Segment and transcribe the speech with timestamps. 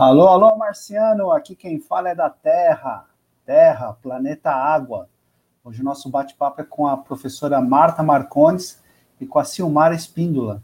[0.00, 3.04] Alô, alô, Marciano, aqui quem fala é da Terra,
[3.44, 5.10] Terra, planeta Água.
[5.62, 8.82] Hoje o nosso bate-papo é com a professora Marta Marcones
[9.20, 10.62] e com a Silmara Espíndola.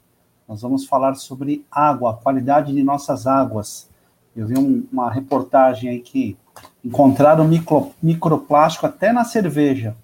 [0.49, 3.91] Nós vamos falar sobre água, a qualidade de nossas águas.
[4.35, 6.35] Eu vi um, uma reportagem aí que
[6.83, 9.95] encontraram micro, microplástico até na cerveja.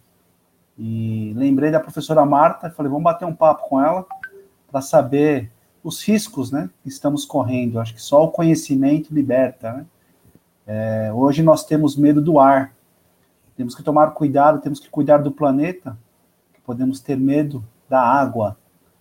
[0.78, 4.04] E lembrei da professora Marta, falei, vamos bater um papo com ela
[4.70, 5.50] para saber
[5.82, 7.80] os riscos né, que estamos correndo.
[7.80, 9.72] Acho que só o conhecimento liberta.
[9.72, 9.86] Né?
[10.66, 12.72] É, hoje nós temos medo do ar.
[13.56, 15.96] Temos que tomar cuidado, temos que cuidar do planeta.
[16.64, 18.56] Podemos ter medo da água.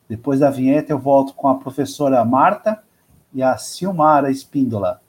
[0.09, 2.83] Depois da vinheta, eu volto com a professora Marta
[3.33, 4.99] e a Silmara Espíndola.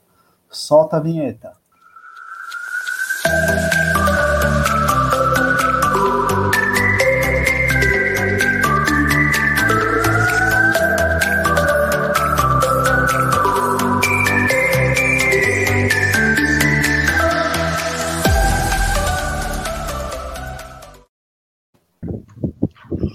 [0.49, 1.53] Solta a vinheta.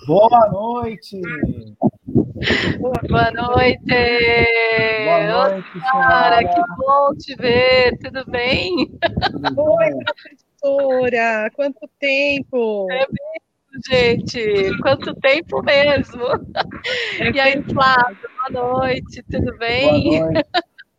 [0.08, 1.20] Boa noite!
[2.78, 3.84] Boa noite!
[5.04, 6.38] Boa noite, senhora!
[6.48, 8.74] Que bom te ver, tudo bem?
[9.30, 9.90] Tudo Oi,
[10.62, 11.50] professora!
[11.54, 12.86] Quanto tempo!
[12.90, 14.78] É mesmo, gente!
[14.80, 16.24] Quanto tempo mesmo!
[17.20, 20.20] É e aí, Flávio, boa noite, tudo bem?
[20.20, 20.48] Boa noite.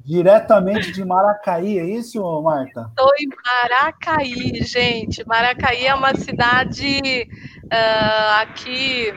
[0.09, 2.87] Diretamente de Maracaí, é isso, Marta?
[2.89, 5.23] Estou em Maracaí, gente.
[5.27, 7.29] Maracaí é uma cidade
[7.65, 9.13] uh, aqui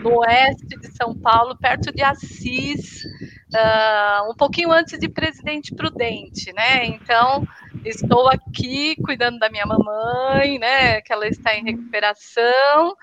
[0.00, 3.02] no oeste de São Paulo, perto de Assis,
[3.54, 6.84] uh, um pouquinho antes de Presidente Prudente, né?
[6.84, 7.42] Então,
[7.82, 11.00] estou aqui cuidando da minha mamãe, né?
[11.00, 12.94] Que ela está em recuperação.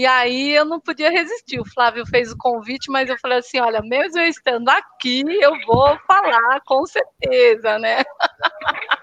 [0.00, 1.60] E aí eu não podia resistir.
[1.60, 5.52] O Flávio fez o convite, mas eu falei assim: olha, mesmo eu estando aqui, eu
[5.66, 8.02] vou falar com certeza, né?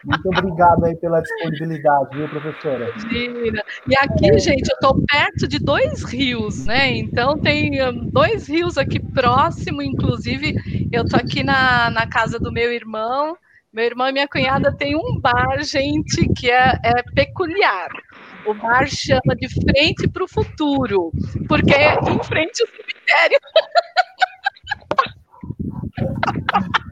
[0.03, 2.91] Muito obrigado aí pela disponibilidade, viu, professora?
[2.97, 3.63] Gira.
[3.87, 4.39] E aqui, é...
[4.39, 6.89] gente, eu estou perto de dois rios, né?
[6.97, 10.55] Então tem hum, dois rios aqui próximo, inclusive
[10.91, 13.37] eu estou aqui na, na casa do meu irmão.
[13.71, 17.89] Meu irmão e minha cunhada têm um bar, gente, que é, é peculiar.
[18.47, 21.11] O bar chama de frente para o futuro,
[21.47, 23.39] porque é em frente ao cemitério.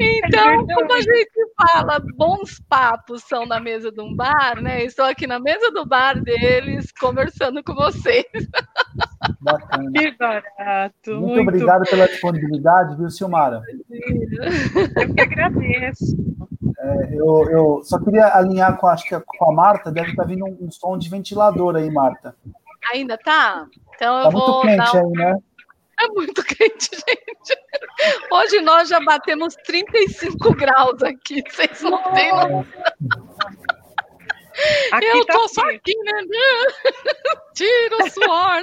[0.00, 4.84] Então, como a gente fala, bons papos são na mesa de um bar, né?
[4.84, 8.24] Estou aqui na mesa do bar deles, conversando com vocês.
[9.40, 9.90] Bacana.
[9.92, 11.10] Que barato.
[11.10, 13.60] Muito, muito obrigado pela disponibilidade, viu, Silmara?
[13.90, 16.16] Eu que agradeço.
[16.84, 20.44] É, eu, eu, só queria alinhar com, acho que com a Marta, deve estar vindo
[20.44, 22.36] um, um som de ventilador aí, Marta.
[22.92, 23.66] Ainda tá?
[23.94, 25.00] Então tá eu muito vou quente um...
[25.00, 25.38] aí, né?
[26.02, 27.58] É muito quente, gente.
[28.30, 32.66] Hoje nós já batemos 35 graus aqui, vocês não têm noção.
[34.92, 36.12] Aqui eu tá tô só aqui, né?
[37.54, 38.62] Tira o suor.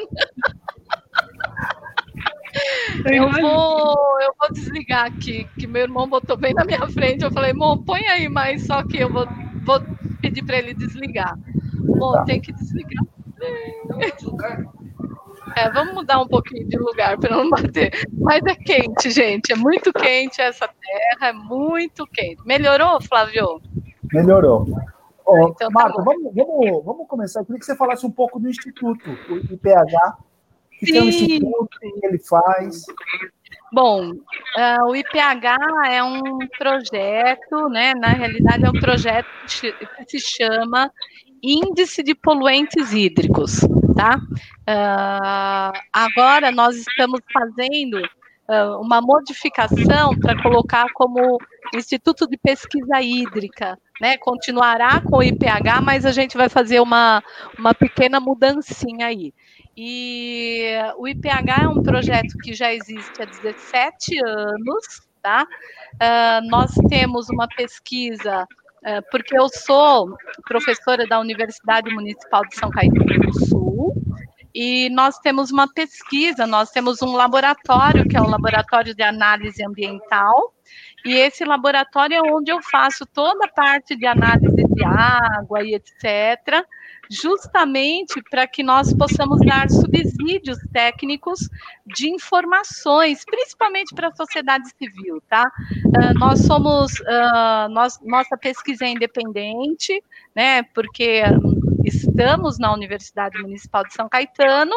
[3.06, 7.24] Eu vou, eu vou desligar aqui, que meu irmão botou bem na minha frente.
[7.24, 9.28] Eu falei, irmão, põe aí, mas só que eu vou,
[9.64, 9.82] vou
[10.22, 11.38] pedir para ele desligar.
[11.76, 12.24] Bom, tá.
[12.26, 13.04] tem que desligar.
[15.56, 17.92] É, vamos mudar um pouquinho de lugar para não bater.
[18.14, 19.52] Mas é quente, gente.
[19.52, 22.42] É muito quente essa terra, é muito quente.
[22.46, 23.62] Melhorou, Flávio?
[24.14, 24.68] Melhorou.
[25.26, 27.42] Oh, então, tá Marta, vamos, vamos, vamos começar.
[27.42, 30.18] Eu queria que você falasse um pouco do Instituto, o IPH.
[30.81, 32.86] O que é o Instituto, que ele faz.
[33.72, 35.56] Bom, uh, o IPH
[35.90, 37.94] é um projeto, né?
[37.94, 39.74] Na realidade, é um projeto que
[40.08, 40.91] se chama
[41.41, 43.62] Índice de Poluentes Hídricos,
[43.96, 44.20] tá?
[44.68, 47.97] Uh, agora nós estamos fazendo
[48.50, 51.38] uh, uma modificação para colocar como
[51.74, 54.18] Instituto de Pesquisa Hídrica, né?
[54.18, 57.23] Continuará com o IPH, mas a gente vai fazer uma,
[57.58, 59.34] uma pequena mudancinha aí.
[59.76, 65.46] E o IPH é um projeto que já existe há 17 anos, tá?
[65.96, 68.46] Uh, nós temos uma pesquisa
[68.84, 73.94] é, porque eu sou professora da Universidade Municipal de São Caetano do Sul,
[74.56, 79.64] e nós temos uma pesquisa, nós temos um laboratório, que é o Laboratório de Análise
[79.64, 80.53] Ambiental,
[81.06, 85.76] e esse laboratório é onde eu faço toda a parte de análise de água e
[85.76, 86.66] etc.,
[87.11, 91.49] justamente para que nós possamos dar subsídios técnicos
[91.85, 95.52] de informações, principalmente para a sociedade civil, tá?
[95.85, 100.02] Uh, nós somos, uh, nós, nossa pesquisa é independente,
[100.34, 100.63] né?
[100.73, 101.23] Porque
[101.84, 104.73] estamos na Universidade Municipal de São Caetano,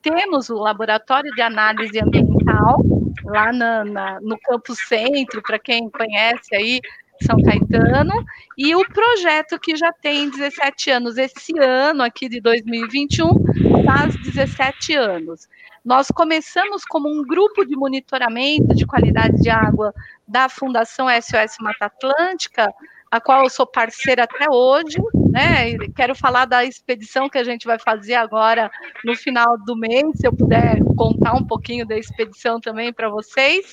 [0.00, 2.82] temos o laboratório de análise ambiental
[3.24, 6.80] lá na, na, no Campo Centro, para quem conhece aí,
[7.22, 8.24] São Caetano,
[8.58, 14.94] e o projeto que já tem 17 anos, esse ano aqui de 2021, faz 17
[14.94, 15.48] anos.
[15.84, 19.92] Nós começamos como um grupo de monitoramento de qualidade de água
[20.26, 22.72] da Fundação SOS Mata Atlântica,
[23.10, 24.98] a qual eu sou parceira até hoje,
[25.30, 25.76] né?
[25.94, 28.70] Quero falar da expedição que a gente vai fazer agora
[29.04, 33.72] no final do mês, se eu puder contar um pouquinho da expedição também para vocês.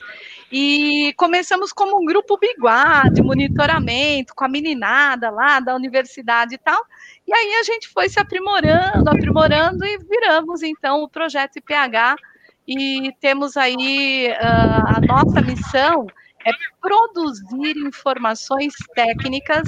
[0.52, 6.58] E começamos como um grupo biguá de monitoramento com a meninada lá da universidade e
[6.58, 6.84] tal.
[7.28, 12.16] E aí a gente foi se aprimorando, aprimorando e viramos então o projeto IPH
[12.68, 16.06] e temos aí uh, a nossa missão
[16.46, 16.52] é
[16.82, 19.64] produzir informações técnicas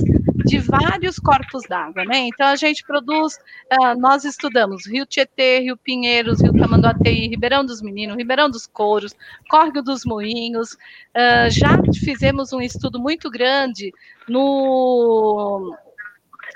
[0.45, 2.27] de vários corpos d'água, né?
[2.27, 3.37] Então a gente produz,
[3.71, 9.15] uh, nós estudamos Rio Tietê, Rio Pinheiros, Rio Tamanduateí, Ribeirão dos Meninos, Ribeirão dos Couros,
[9.49, 10.73] Córrego dos Moinhos.
[10.73, 13.93] Uh, já fizemos um estudo muito grande
[14.27, 15.75] no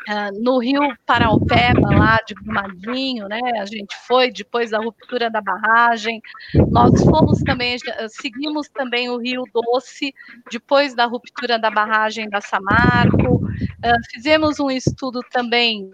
[0.08, 3.42] Uh, no Rio Paraupeba, lá de Brumadinho, né?
[3.60, 6.22] A gente foi depois da ruptura da barragem.
[6.70, 7.76] Nós fomos também,
[8.08, 10.14] seguimos também o Rio Doce
[10.50, 13.36] depois da ruptura da barragem da Samarco.
[13.38, 15.92] Uh, fizemos um estudo também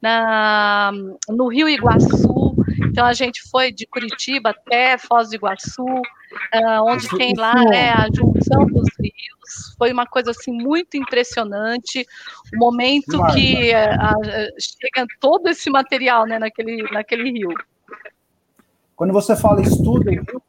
[0.00, 0.92] na,
[1.28, 2.49] no Rio Iguaçu.
[2.86, 7.90] Então a gente foi de Curitiba até Foz do Iguaçu, uh, onde tem lá né,
[7.90, 9.74] a junção dos rios.
[9.76, 12.06] Foi uma coisa assim muito impressionante.
[12.54, 17.54] O momento que uh, chega todo esse material né, naquele, naquele rio.
[18.96, 20.42] Quando você fala estudo em rio,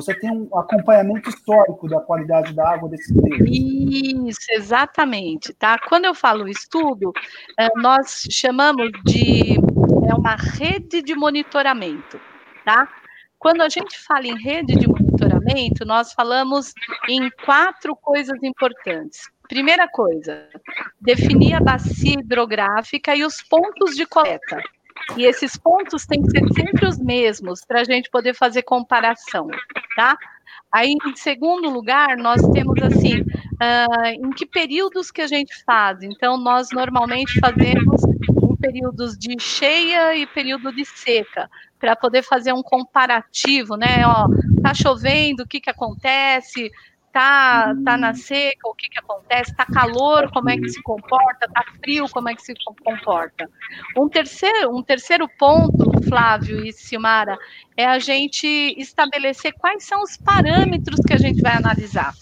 [0.00, 4.28] você tem um acompanhamento histórico da qualidade da água desse rio.
[4.28, 5.78] Isso, exatamente, tá?
[5.88, 7.12] Quando eu falo estudo,
[7.58, 9.56] eh, nós chamamos de
[10.08, 12.20] é uma rede de monitoramento,
[12.64, 12.88] tá?
[13.38, 16.72] Quando a gente fala em rede de monitoramento, nós falamos
[17.08, 19.28] em quatro coisas importantes.
[19.48, 20.48] Primeira coisa,
[21.00, 24.62] definir a bacia hidrográfica e os pontos de coleta.
[25.16, 29.48] E esses pontos têm que ser sempre os mesmos para a gente poder fazer comparação,
[29.96, 30.16] tá?
[30.70, 36.02] Aí, em segundo lugar, nós temos assim, uh, em que períodos que a gente faz?
[36.02, 41.48] Então, nós normalmente fazemos em períodos de cheia e período de seca,
[41.80, 44.06] para poder fazer um comparativo, né?
[44.06, 44.28] Ó,
[44.62, 46.70] tá chovendo, o que que acontece?
[47.12, 49.54] Tá, tá na seca, o que, que acontece?
[49.54, 51.48] Tá calor, como é que se comporta?
[51.52, 53.48] Tá frio, como é que se comporta?
[53.96, 57.36] Um terceiro, um terceiro ponto, Flávio e Silmara,
[57.76, 58.46] é a gente
[58.78, 62.12] estabelecer quais são os parâmetros que a gente vai analisar.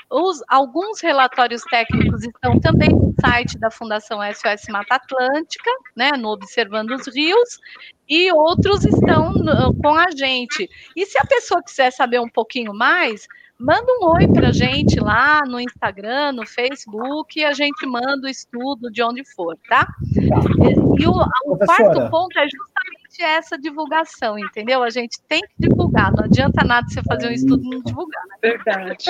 [0.10, 6.30] Os, alguns relatórios técnicos estão também no site da Fundação SOS Mata Atlântica, né, no
[6.30, 7.60] Observando os Rios,
[8.08, 10.70] e outros estão no, com a gente.
[10.96, 13.28] E se a pessoa quiser saber um pouquinho mais,
[13.64, 18.28] manda um oi para a gente lá no Instagram, no Facebook, e a gente manda
[18.28, 19.88] o estudo de onde for, tá?
[20.12, 21.14] E, e o,
[21.46, 24.84] o quarto ponto é justamente essa divulgação, entendeu?
[24.84, 28.22] A gente tem que divulgar, não adianta nada você fazer um estudo e não divulgar,
[28.28, 28.36] né?
[28.42, 29.06] Verdade.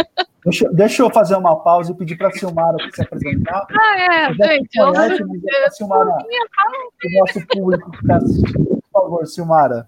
[0.45, 3.65] Deixa, deixa eu fazer uma pausa e pedir para a Silmara se apresentar.
[3.71, 4.77] Ah, é, gente.
[4.77, 8.65] Eu, conhece, eu, eu, Silmara, o nosso público que está assistindo.
[8.65, 9.87] Por favor, Silmara.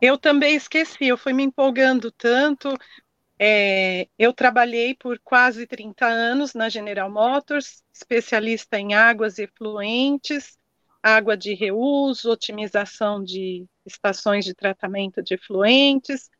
[0.00, 2.76] Eu também esqueci, eu fui me empolgando tanto.
[3.38, 10.58] É, eu trabalhei por quase 30 anos na General Motors, especialista em águas efluentes,
[11.02, 16.30] água de reuso, otimização de estações de tratamento de efluentes,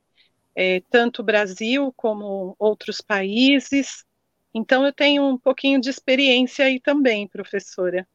[0.55, 4.05] é, tanto Brasil como outros países.
[4.55, 8.09] Então, eu tenho um pouquinho de experiência aí também, professora.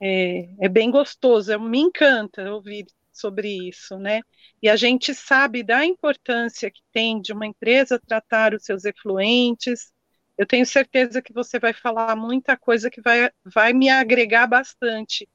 [0.00, 4.20] É, é bem gostoso, eu, me encanta ouvir sobre isso, né?
[4.62, 9.92] E a gente sabe da importância que tem de uma empresa tratar os seus efluentes,
[10.36, 15.28] eu tenho certeza que você vai falar muita coisa que vai, vai me agregar bastante,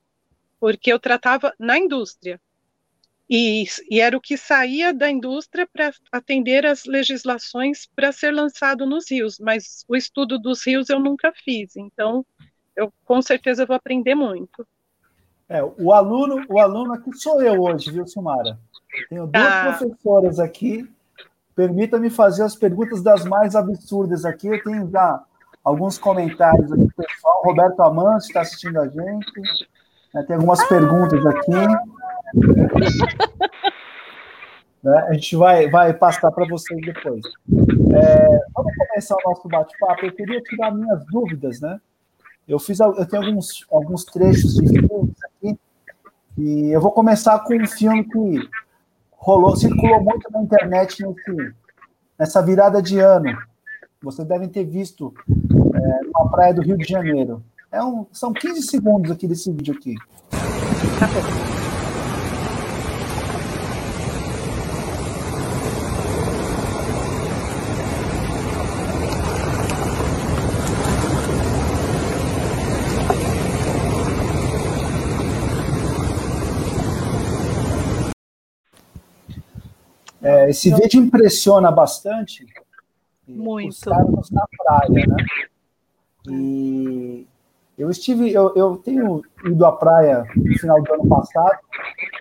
[0.59, 2.39] porque eu tratava na indústria,
[3.29, 8.87] e, e era o que saía da indústria para atender as legislações para ser lançado
[8.87, 12.25] nos rios, mas o estudo dos rios eu nunca fiz, então
[12.75, 14.67] eu com certeza vou aprender muito.
[15.49, 18.59] É, o aluno, o aluno aqui sou eu hoje, viu, Silmara?
[19.09, 19.75] Tenho duas ah.
[19.77, 20.87] professoras aqui.
[21.55, 24.47] Permita-me fazer as perguntas das mais absurdas aqui.
[24.47, 25.23] Eu tenho já
[25.63, 27.41] alguns comentários aqui, pessoal.
[27.43, 29.67] Roberto Amante está assistindo a gente.
[30.15, 31.51] É, tem algumas perguntas aqui.
[34.81, 37.21] É, a gente vai, vai passar para vocês depois.
[37.93, 40.05] É, vamos começar o nosso bate-papo.
[40.05, 41.81] Eu queria tirar minhas dúvidas, né?
[42.47, 45.18] Eu fiz, eu tenho alguns, alguns trechos de filmes
[46.39, 48.49] e eu vou começar com um filme que
[49.11, 51.53] rolou, circulou muito na internet nesse,
[52.17, 53.37] nessa virada de ano.
[54.01, 57.43] Vocês devem ter visto é, na praia do Rio de Janeiro.
[57.69, 59.95] É um, são 15 segundos aqui desse vídeo aqui.
[60.29, 61.48] Tá
[80.29, 82.45] É, esse vídeo impressiona bastante.
[83.27, 83.69] Muito.
[83.69, 85.25] Estarmos na praia, né?
[86.29, 87.27] E
[87.77, 91.57] eu estive, eu, eu tenho ido à praia no final do ano passado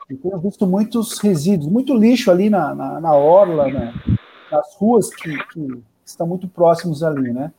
[0.09, 3.93] e tenho visto muitos resíduos, muito lixo ali na, na, na orla, né?
[4.51, 7.53] nas ruas que, que estão muito próximos ali, né?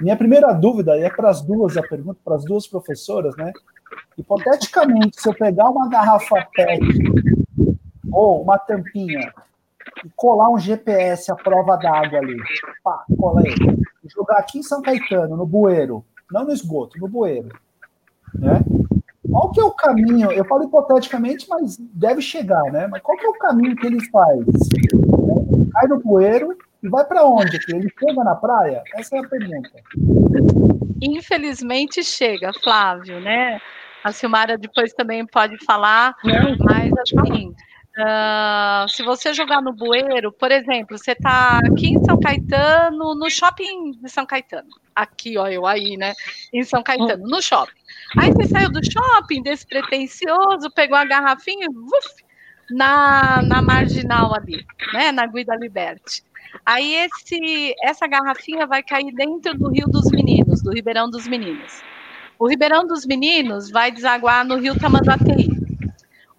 [0.00, 3.52] Minha primeira dúvida é para as duas, a pergunta para as duas professoras, né?
[4.16, 6.80] Hipoteticamente, se eu pegar uma garrafa PET
[8.12, 9.32] ou uma tampinha
[10.04, 12.36] e colar um GPS à prova d'água ali.
[12.82, 13.54] Pá, cola aí.
[14.04, 16.04] Jogar aqui em São Caetano, no bueiro.
[16.30, 17.48] Não no esgoto, no bueiro.
[18.34, 18.60] Né?
[19.30, 20.30] Qual que é o caminho?
[20.30, 22.86] Eu falo hipoteticamente, mas deve chegar, né?
[22.86, 24.40] Mas qual que é o caminho que ele faz?
[24.40, 27.58] Ele cai no bueiro e vai para onde?
[27.68, 28.82] Ele chega na praia?
[28.94, 29.70] Essa é a pergunta.
[31.02, 33.60] Infelizmente chega, Flávio, né?
[34.04, 36.14] A Silmara depois também pode falar,
[36.60, 37.52] mas assim,
[37.98, 43.30] Uh, se você jogar no bueiro, por exemplo, você está aqui em São Caetano, no
[43.30, 44.68] shopping de São Caetano.
[44.94, 46.12] Aqui, ó, eu aí, né?
[46.52, 47.72] Em São Caetano, no shopping.
[48.18, 52.24] Aí você saiu do shopping, despretensioso, pegou a garrafinha, uf,
[52.70, 54.62] na, na marginal ali,
[54.92, 55.10] né?
[55.10, 56.22] Na Guida Liberty.
[56.66, 61.82] Aí esse, essa garrafinha vai cair dentro do Rio dos Meninos, do Ribeirão dos Meninos.
[62.38, 65.55] O Ribeirão dos Meninos vai desaguar no Rio Tamanduateí.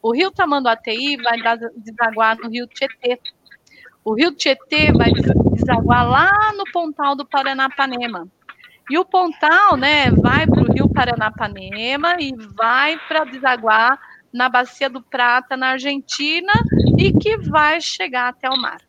[0.08, 1.38] O rio Tamanduateí vai
[1.76, 3.20] desaguar no rio Tietê.
[4.06, 8.26] O rio Tietê vai desaguar lá no pontal do Paranapanema.
[8.90, 14.00] E o pontal, né, vai para o rio Paranapanema e vai para desaguar
[14.34, 16.54] na Bacia do Prata, na Argentina,
[16.98, 18.80] e que vai chegar até o mar.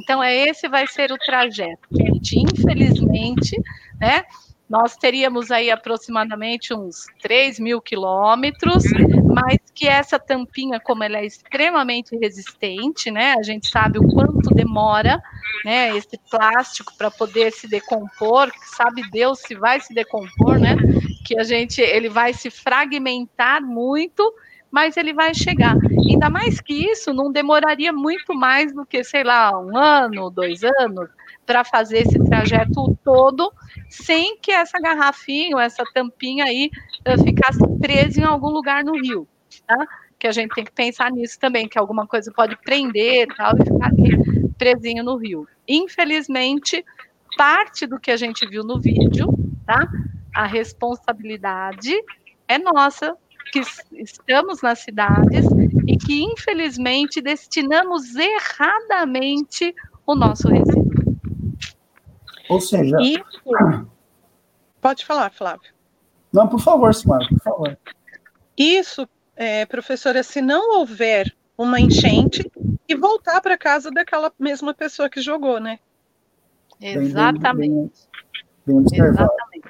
[0.00, 1.88] Então, é esse vai ser o trajeto.
[1.92, 3.56] Infelizmente,
[4.00, 4.24] né,
[4.74, 8.82] nós teríamos aí aproximadamente uns 3 mil quilômetros,
[9.32, 13.36] mas que essa tampinha, como ela é extremamente resistente, né?
[13.38, 15.22] A gente sabe o quanto demora,
[15.64, 15.96] né?
[15.96, 20.74] Esse plástico para poder se decompor, sabe Deus se vai se decompor, né?
[21.24, 24.28] Que a gente, ele vai se fragmentar muito,
[24.72, 25.76] mas ele vai chegar.
[26.10, 30.64] Ainda mais que isso, não demoraria muito mais do que, sei lá, um ano, dois
[30.64, 31.08] anos
[31.46, 33.52] para fazer esse trajeto todo,
[33.88, 36.70] sem que essa garrafinha ou essa tampinha aí
[37.06, 39.26] uh, ficasse presa em algum lugar no rio,
[39.66, 39.86] tá?
[40.18, 43.64] Que a gente tem que pensar nisso também, que alguma coisa pode prender tal, e
[43.64, 45.46] ficar ali presinho no rio.
[45.68, 46.84] Infelizmente,
[47.36, 49.28] parte do que a gente viu no vídeo,
[49.66, 49.88] tá?
[50.34, 51.92] A responsabilidade
[52.48, 53.16] é nossa,
[53.52, 55.46] que estamos nas cidades
[55.86, 59.72] e que, infelizmente, destinamos erradamente
[60.06, 60.83] o nosso resíduo.
[62.54, 62.96] Ou seja.
[63.00, 63.42] Isso.
[64.80, 65.72] Pode falar, Flávio.
[66.32, 67.78] Não, por favor, Simara, por favor.
[68.56, 72.50] Isso, é, professora, se não houver uma enchente
[72.88, 75.78] e voltar para casa daquela mesma pessoa que jogou, né?
[76.80, 77.92] Exatamente.
[78.66, 79.68] Bem, bem, bem Exatamente.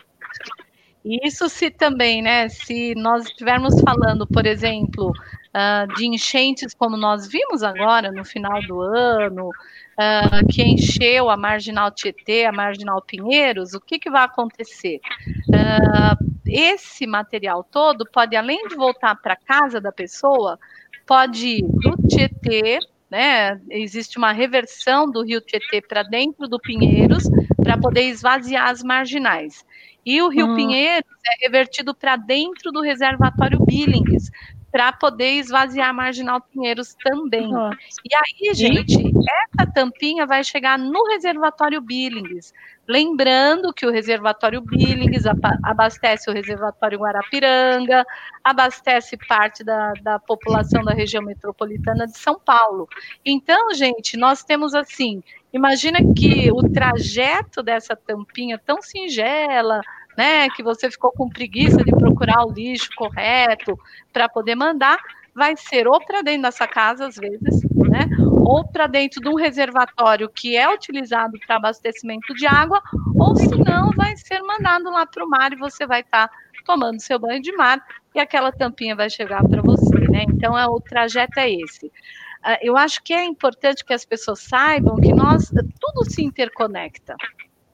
[1.05, 2.49] Isso se também, né?
[2.49, 5.13] Se nós estivermos falando, por exemplo,
[5.55, 11.37] uh, de enchentes como nós vimos agora no final do ano, uh, que encheu a
[11.37, 15.01] Marginal Tietê, a Marginal Pinheiros, o que, que vai acontecer?
[15.49, 20.59] Uh, esse material todo pode, além de voltar para casa da pessoa,
[21.07, 22.79] pode ir do Tietê,
[23.11, 23.61] né?
[23.71, 27.25] Existe uma reversão do rio Tietê para dentro do Pinheiros
[27.63, 29.65] para poder esvaziar as marginais.
[30.05, 30.55] E o rio hum.
[30.55, 34.31] Pinheiros é revertido para dentro do reservatório Billings,
[34.75, 37.49] para poder esvaziar a Marginal Pinheiros também.
[37.49, 37.79] Nossa.
[38.05, 42.53] E aí, gente, essa tampinha vai chegar no reservatório Billings.
[42.89, 45.27] Lembrando que o reservatório Billings
[45.63, 48.05] abastece o reservatório Guarapiranga,
[48.43, 52.89] abastece parte da, da população da região metropolitana de São Paulo.
[53.25, 59.81] Então, gente, nós temos assim: imagina que o trajeto dessa tampinha tão singela,
[60.17, 63.79] né, que você ficou com preguiça de procurar o lixo correto
[64.13, 64.99] para poder mandar,
[65.35, 68.09] vai ser ou para dentro dessa casa, às vezes, né,
[68.47, 72.81] ou para dentro de um reservatório que é utilizado para abastecimento de água,
[73.17, 76.35] ou se não, vai ser mandado lá para o mar e você vai estar tá
[76.65, 80.25] tomando seu banho de mar e aquela tampinha vai chegar para você, né?
[80.29, 81.87] Então, é, o trajeto é esse.
[81.87, 87.17] Uh, eu acho que é importante que as pessoas saibam que nós tudo se interconecta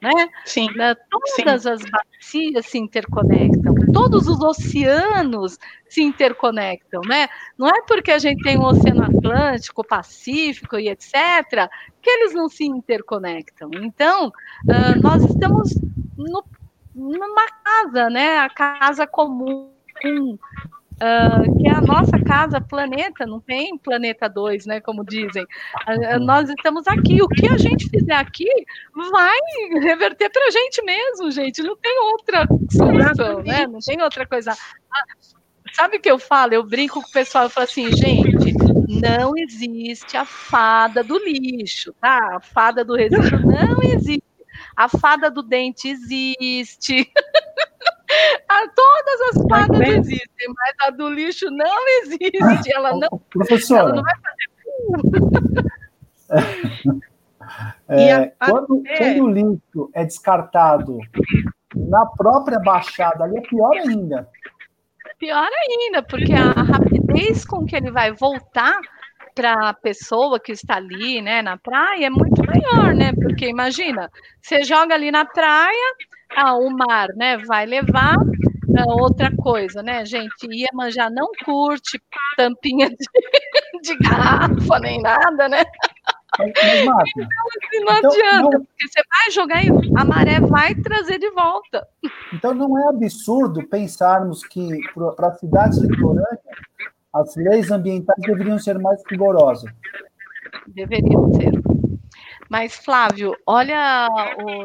[0.00, 0.28] né?
[0.44, 0.68] Sim.
[0.74, 0.94] Né?
[1.10, 1.68] Todas Sim.
[1.68, 7.28] as bacias se interconectam, todos os oceanos se interconectam, né?
[7.58, 11.68] Não é porque a gente tem o Oceano Atlântico, Pacífico e etc.,
[12.00, 13.70] que eles não se interconectam.
[13.74, 15.74] Então, uh, nós estamos
[16.16, 16.44] no,
[16.94, 18.38] numa casa, né?
[18.38, 19.70] A casa comum
[21.00, 25.42] uh, que é a nossa casa, planeta, não tem planeta 2, né, como dizem.
[25.42, 28.48] Uh, nós estamos aqui, o que a gente fizer aqui
[29.10, 29.38] vai
[29.80, 34.52] reverter para a gente mesmo, gente, não tem outra solução, né, não tem outra coisa.
[34.52, 35.04] Ah,
[35.72, 36.54] sabe o que eu falo?
[36.54, 38.54] Eu brinco com o pessoal, eu falo assim, gente,
[39.00, 42.36] não existe a fada do lixo, tá?
[42.36, 44.24] A fada do resíduo não existe.
[44.76, 47.10] A fada do dente existe.
[48.48, 52.72] A, todas as fadas existem, mas a do lixo não existe.
[52.74, 54.50] Ela não, Professora, ela não vai fazer.
[57.88, 60.98] É, a, quando, a, quando, o lixo é descartado
[61.74, 64.28] na própria baixada, ali é pior ainda.
[65.18, 68.78] Pior ainda, porque a rapidez com que ele vai voltar
[69.34, 73.12] para a pessoa que está ali, né, na praia é muito maior, né?
[73.12, 75.94] Porque imagina, você joga ali na praia,
[76.36, 80.46] ah, o mar, né, vai levar ah, outra coisa, né, gente?
[80.50, 82.00] Iemanjá não curte
[82.36, 82.96] tampinha de,
[83.82, 85.64] de garrafa nem nada, né?
[86.38, 88.50] Mas, então, assim, não então, adianta, não...
[88.50, 91.86] porque você vai jogar e a maré vai trazer de volta.
[92.32, 96.38] Então não é absurdo pensarmos que para as cidades litorâneas
[97.12, 99.70] as leis ambientais deveriam ser mais rigorosas.
[100.68, 101.52] Deveriam ser.
[102.50, 104.08] Mas, Flávio, olha,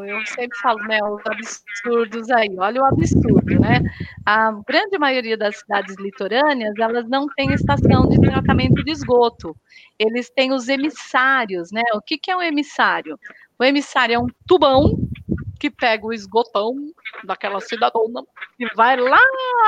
[0.07, 3.79] eu sempre falo, né, os absurdos aí, olha o absurdo, né?
[4.25, 9.55] A grande maioria das cidades litorâneas, elas não têm estação de tratamento de esgoto.
[9.99, 11.83] Eles têm os emissários, né?
[11.93, 13.19] O que, que é um emissário?
[13.59, 14.97] O emissário é um tubão
[15.59, 16.73] que pega o esgotão
[17.23, 18.23] daquela cidadona
[18.59, 19.21] e vai lá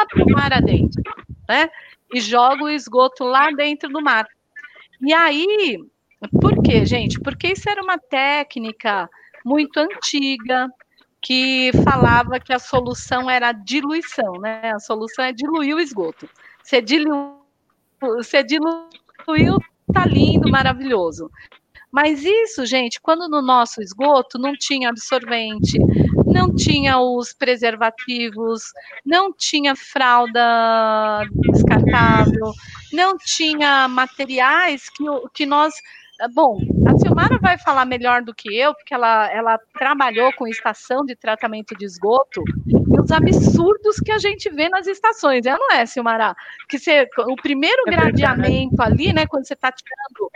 [0.10, 1.04] para o mar adentro,
[1.48, 1.70] né?
[2.12, 4.28] E joga o esgoto lá dentro do mar.
[5.02, 5.78] E aí,
[6.40, 7.20] por quê, gente?
[7.20, 9.10] Porque isso era uma técnica
[9.46, 10.68] muito antiga
[11.22, 14.72] que falava que a solução era a diluição, né?
[14.74, 16.30] A solução é diluir o esgoto.
[16.64, 17.38] Você diluiu,
[18.00, 19.58] você diluiu,
[19.94, 21.30] tá lindo, maravilhoso.
[21.92, 25.80] Mas isso, gente, quando no nosso esgoto não tinha absorvente,
[26.26, 28.62] não tinha os preservativos,
[29.06, 32.52] não tinha fralda descartável,
[32.92, 35.04] não tinha materiais que,
[35.34, 35.74] que nós
[36.34, 41.06] Bom, a Silmara vai falar melhor do que eu, porque ela, ela trabalhou com estação
[41.06, 45.72] de tratamento de esgoto e os absurdos que a gente vê nas estações, é, não
[45.74, 46.36] é, Silmara?
[46.68, 50.32] Que você, o primeiro é gradeamento ali, né, quando você está tirando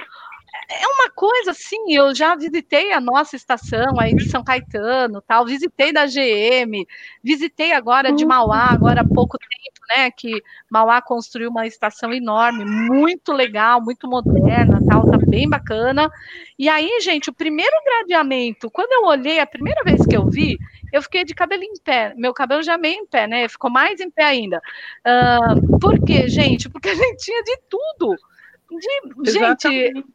[0.70, 5.46] é uma coisa assim, eu já visitei a nossa estação aí de São Caetano, tal,
[5.46, 6.86] visitei da GM,
[7.24, 12.66] visitei agora de Mauá, agora há pouco tempo, né, que Mauá construiu uma estação enorme,
[12.66, 16.10] muito legal, muito moderna, tal, tá bem bacana.
[16.58, 20.58] E aí, gente, o primeiro gradeamento, quando eu olhei a primeira vez que eu vi,
[20.92, 22.14] eu fiquei de cabelo em pé.
[22.18, 23.48] Meu cabelo já meio em pé, né?
[23.48, 24.62] Ficou mais em pé ainda.
[25.08, 26.70] Uh, por quê, gente?
[26.70, 28.16] Porque a gente tinha de tudo.
[29.24, 30.06] De, gente,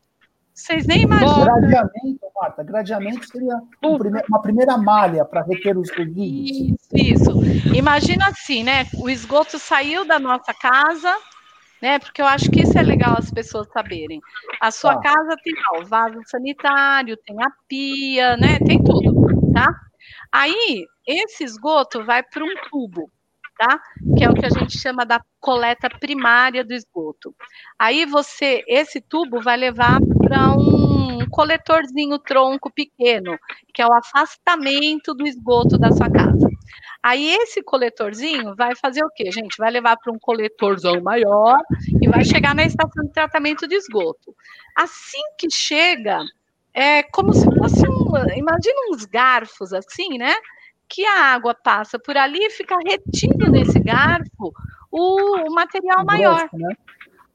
[0.57, 1.45] vocês nem imaginam.
[1.45, 6.51] Gradeamento, Marta, gradeamento seria um uma primeira malha para reter os resíduos.
[6.51, 7.75] Isso, isso.
[7.75, 8.87] Imagina assim, né?
[8.99, 11.15] O esgoto saiu da nossa casa,
[11.83, 11.99] né?
[11.99, 14.19] Porque eu acho que isso é legal as pessoas saberem.
[14.59, 15.13] A sua tá.
[15.13, 18.59] casa tem ó, o vaso sanitário, tem a pia, né?
[18.61, 19.69] Tem tudo, tá?
[20.33, 23.11] Aí, esse esgoto vai para um tubo.
[23.57, 23.81] Tá?
[24.17, 27.35] Que é o que a gente chama da coleta primária do esgoto.
[27.79, 33.39] Aí você, esse tubo vai levar para um coletorzinho tronco pequeno,
[33.75, 36.49] que é o afastamento do esgoto da sua casa.
[37.03, 39.57] Aí esse coletorzinho vai fazer o quê, gente?
[39.59, 41.59] Vai levar para um coletorzão maior
[42.03, 44.35] e vai chegar na estação de tratamento de esgoto.
[44.75, 46.21] Assim que chega,
[46.75, 50.35] é como se fosse um, imagina uns garfos assim, né?
[50.89, 54.53] Que a água passa por ali e fica retido nesse garfo
[54.91, 56.77] o, o material o maior, grosso, né?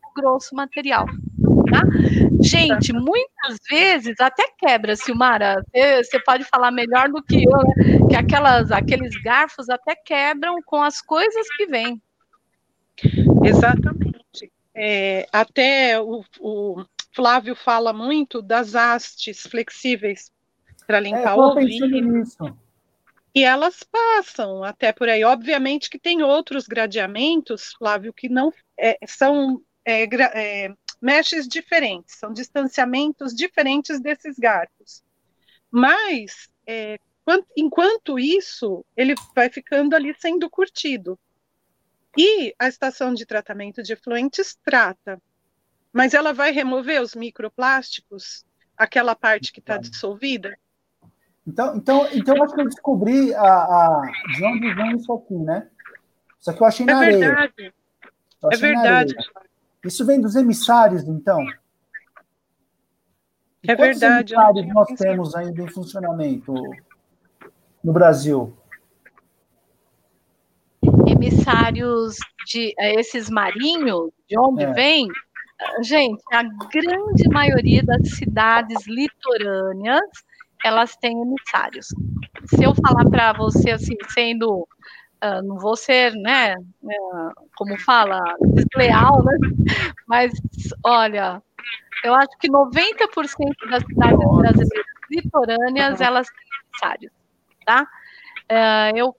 [0.04, 1.06] o grosso material.
[1.06, 1.82] Tá?
[2.42, 5.64] Gente, muitas vezes até quebra, Silmara.
[5.74, 8.08] Você pode falar melhor do que eu, né?
[8.10, 12.02] que aquelas, aqueles garfos até quebram com as coisas que vêm.
[13.44, 14.52] Exatamente.
[14.74, 16.84] É, até o, o,
[17.14, 20.32] Flávio fala muito das hastes flexíveis
[20.88, 22.58] para limpar é, o ouvido.
[23.34, 25.24] E elas passam até por aí.
[25.24, 32.34] Obviamente que tem outros gradeamentos, Flávio, que não é, são é, é, meshes diferentes, são
[32.34, 35.02] distanciamentos diferentes desses garfos.
[35.72, 36.98] Mas, é,
[37.56, 41.18] enquanto isso, ele vai ficando ali sendo curtido.
[42.18, 45.22] E a estação de tratamento de efluentes trata,
[45.94, 50.58] mas ela vai remover os microplásticos, aquela parte que está dissolvida?
[51.48, 55.34] Então, então, então eu acho que eu descobri a, a, de onde vem isso aqui,
[55.34, 55.68] né?
[56.40, 57.20] Isso aqui eu achei é na areia.
[57.20, 57.74] Verdade.
[58.52, 59.16] É verdade.
[59.84, 61.44] Isso vem dos emissários, então?
[63.64, 64.34] E é verdade.
[64.34, 66.54] emissários nós temos ainda em funcionamento
[67.84, 68.56] no Brasil?
[71.08, 74.74] Emissários de eh, esses marinhos, de onde é.
[74.74, 75.08] vem?
[75.84, 80.02] Gente, a grande maioria das cidades litorâneas
[80.64, 81.88] elas têm emissários.
[82.48, 84.68] Se eu falar para você assim, sendo
[85.24, 89.38] uh, não vou ser, né, uh, como fala, desleal, né?
[90.08, 90.32] Mas
[90.84, 91.42] olha,
[92.04, 97.12] eu acho que 90% das cidades brasileiras litorâneas elas têm emissários,
[97.66, 97.88] tá?
[98.52, 99.16] Uh, eu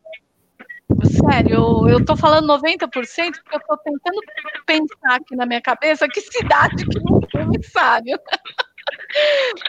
[1.05, 4.21] Sério, eu, tô falando 90% porque eu tô tentando
[4.67, 8.19] pensar aqui na minha cabeça que cidade que não tem emissário.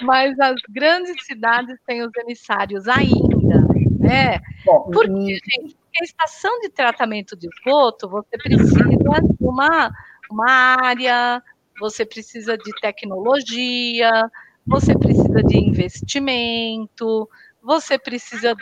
[0.02, 3.68] Mas as grandes cidades têm os emissários ainda,
[4.00, 4.40] né?
[4.66, 9.92] Bom, porque, gente, porque a estação de tratamento de esgoto, você precisa de uma,
[10.30, 10.52] uma
[10.82, 11.42] área,
[11.80, 14.30] você precisa de tecnologia,
[14.66, 17.30] você precisa de investimento,
[17.62, 18.56] você precisa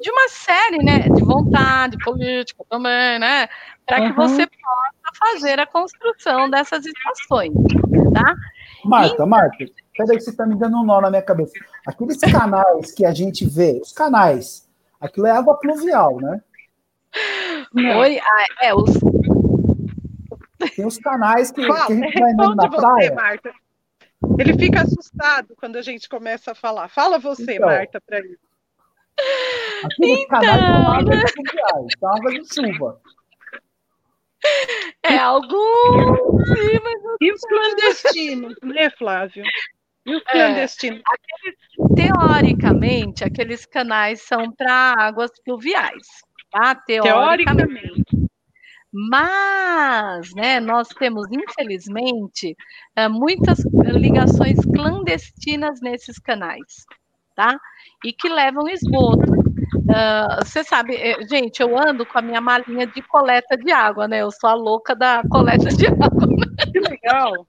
[0.00, 3.48] de uma série, né, de vontade política também, né,
[3.86, 4.14] para que uhum.
[4.14, 7.52] você possa fazer a construção dessas estações,
[8.12, 8.34] tá?
[8.84, 9.64] Marta, então, Marta,
[9.96, 11.52] peraí que você está me dando um nó na minha cabeça.
[11.86, 14.68] Aqueles canais que a gente vê, os canais,
[15.00, 16.40] aquilo é água pluvial, né?
[17.74, 18.90] Oi, ah, é, os...
[20.74, 23.14] Tem os canais que, Fala, que a gente vai andando na praia.
[23.14, 23.52] Marta.
[24.38, 26.88] Ele fica assustado quando a gente começa a falar.
[26.88, 28.38] Fala você, então, Marta, para ele.
[29.84, 30.40] Aqueles então...
[30.40, 33.00] canais são águas pluviais, são águas de chuva.
[35.04, 35.48] É algo.
[36.46, 39.44] Sim, mas e os clandestinos, né, Flávio?
[40.06, 41.00] E os é, clandestinos?
[41.00, 41.58] É, aqueles,
[41.94, 46.06] teoricamente, aqueles canais são para águas pluviais,
[46.50, 46.74] tá?
[46.74, 47.44] Teoricamente.
[47.44, 48.24] teoricamente.
[48.96, 52.56] Mas, né, nós temos, infelizmente,
[52.94, 53.58] é, muitas
[53.92, 56.86] ligações clandestinas nesses canais,
[57.34, 57.58] tá?
[58.04, 59.43] E que levam esgoto.
[59.74, 64.06] Uh, você sabe, eh, gente, eu ando com a minha malinha de coleta de água,
[64.08, 64.22] né?
[64.22, 66.26] Eu sou a louca da coleta de água.
[66.26, 66.46] Né?
[66.72, 67.46] Que legal!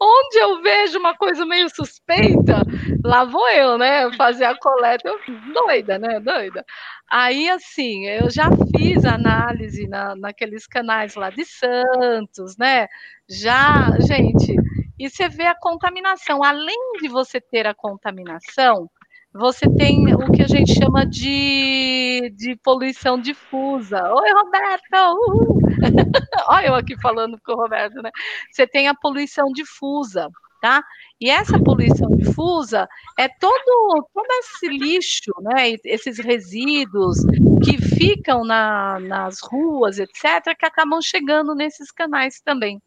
[0.00, 2.62] Onde eu vejo uma coisa meio suspeita,
[3.04, 4.10] lá vou eu, né?
[4.16, 5.18] Fazer a coleta, eu,
[5.52, 6.18] doida, né?
[6.18, 6.64] Doida.
[7.08, 12.88] Aí, assim, eu já fiz análise na, naqueles canais lá de Santos, né?
[13.28, 14.56] Já, gente,
[14.98, 16.42] e você vê a contaminação.
[16.42, 18.90] Além de você ter a contaminação,
[19.34, 24.02] você tem o que a gente chama de, de poluição difusa.
[24.12, 25.58] Oi, Roberto!
[26.48, 28.10] Olha eu aqui falando com o Roberto, né?
[28.50, 30.28] Você tem a poluição difusa,
[30.60, 30.84] tá?
[31.18, 32.86] E essa poluição difusa
[33.18, 35.76] é todo, todo esse lixo, né?
[35.84, 37.18] Esses resíduos
[37.64, 42.78] que ficam na, nas ruas, etc., que acabam chegando nesses canais também.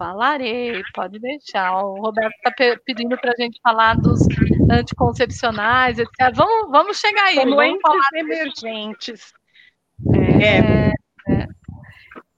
[0.00, 1.78] Falarei, pode deixar.
[1.84, 2.50] O Roberto está
[2.86, 4.26] pedindo para a gente falar dos
[4.70, 6.34] anticoncepcionais, etc.
[6.34, 7.44] Vamos, vamos chegar aí.
[7.44, 9.34] Doentes vamos falar emergentes.
[10.14, 10.92] É, é.
[11.28, 11.48] é.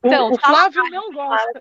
[0.02, 1.60] Então, o, o Flávio não gosta.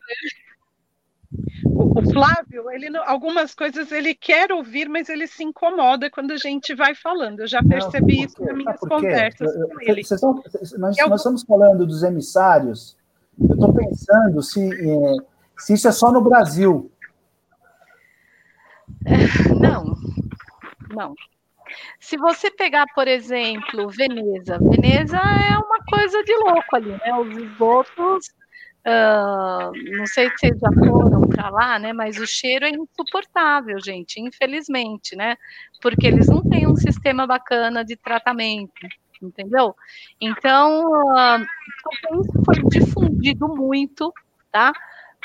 [1.65, 6.73] O Flávio, ele algumas coisas ele quer ouvir, mas ele se incomoda quando a gente
[6.73, 7.41] vai falando.
[7.41, 10.01] Eu já percebi não, isso nas minhas conversas eu, eu, com ele.
[10.01, 10.43] Estão,
[10.79, 12.97] nós, eu, nós, estamos falando dos emissários.
[13.39, 15.30] Eu estou pensando se, é,
[15.61, 16.91] se isso é só no Brasil.
[19.59, 19.95] Não,
[20.93, 21.15] não.
[21.99, 27.13] Se você pegar, por exemplo, Veneza, Veneza é uma coisa de louco ali, né?
[27.17, 28.27] Os esgotos
[28.83, 31.93] Uh, não sei se vocês já foram para lá, né?
[31.93, 35.37] Mas o cheiro é insuportável, gente, infelizmente, né?
[35.81, 38.87] Porque eles não têm um sistema bacana de tratamento,
[39.21, 39.75] entendeu?
[40.19, 41.45] Então, uh,
[42.19, 44.11] isso foi difundido muito,
[44.51, 44.73] tá?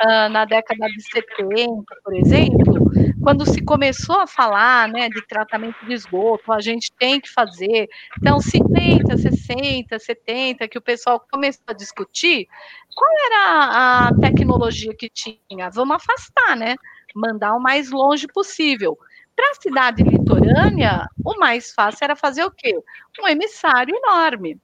[0.03, 2.91] Uh, na década de 70, por exemplo,
[3.23, 7.89] quando se começou a falar né, de tratamento de esgoto, a gente tem que fazer.
[8.21, 12.47] Então, 50, 60, 70, que o pessoal começou a discutir,
[12.95, 15.71] qual era a tecnologia que tinha?
[15.71, 16.77] Vamos afastar, né?
[17.15, 18.97] Mandar o mais longe possível.
[19.35, 22.75] Para a cidade litorânea, o mais fácil era fazer o quê?
[23.21, 24.59] Um emissário enorme.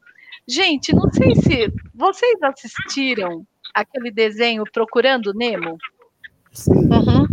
[0.48, 5.76] Gente, não sei se vocês assistiram aquele desenho Procurando Nemo?
[6.52, 6.72] Sim.
[6.72, 7.26] Uhum.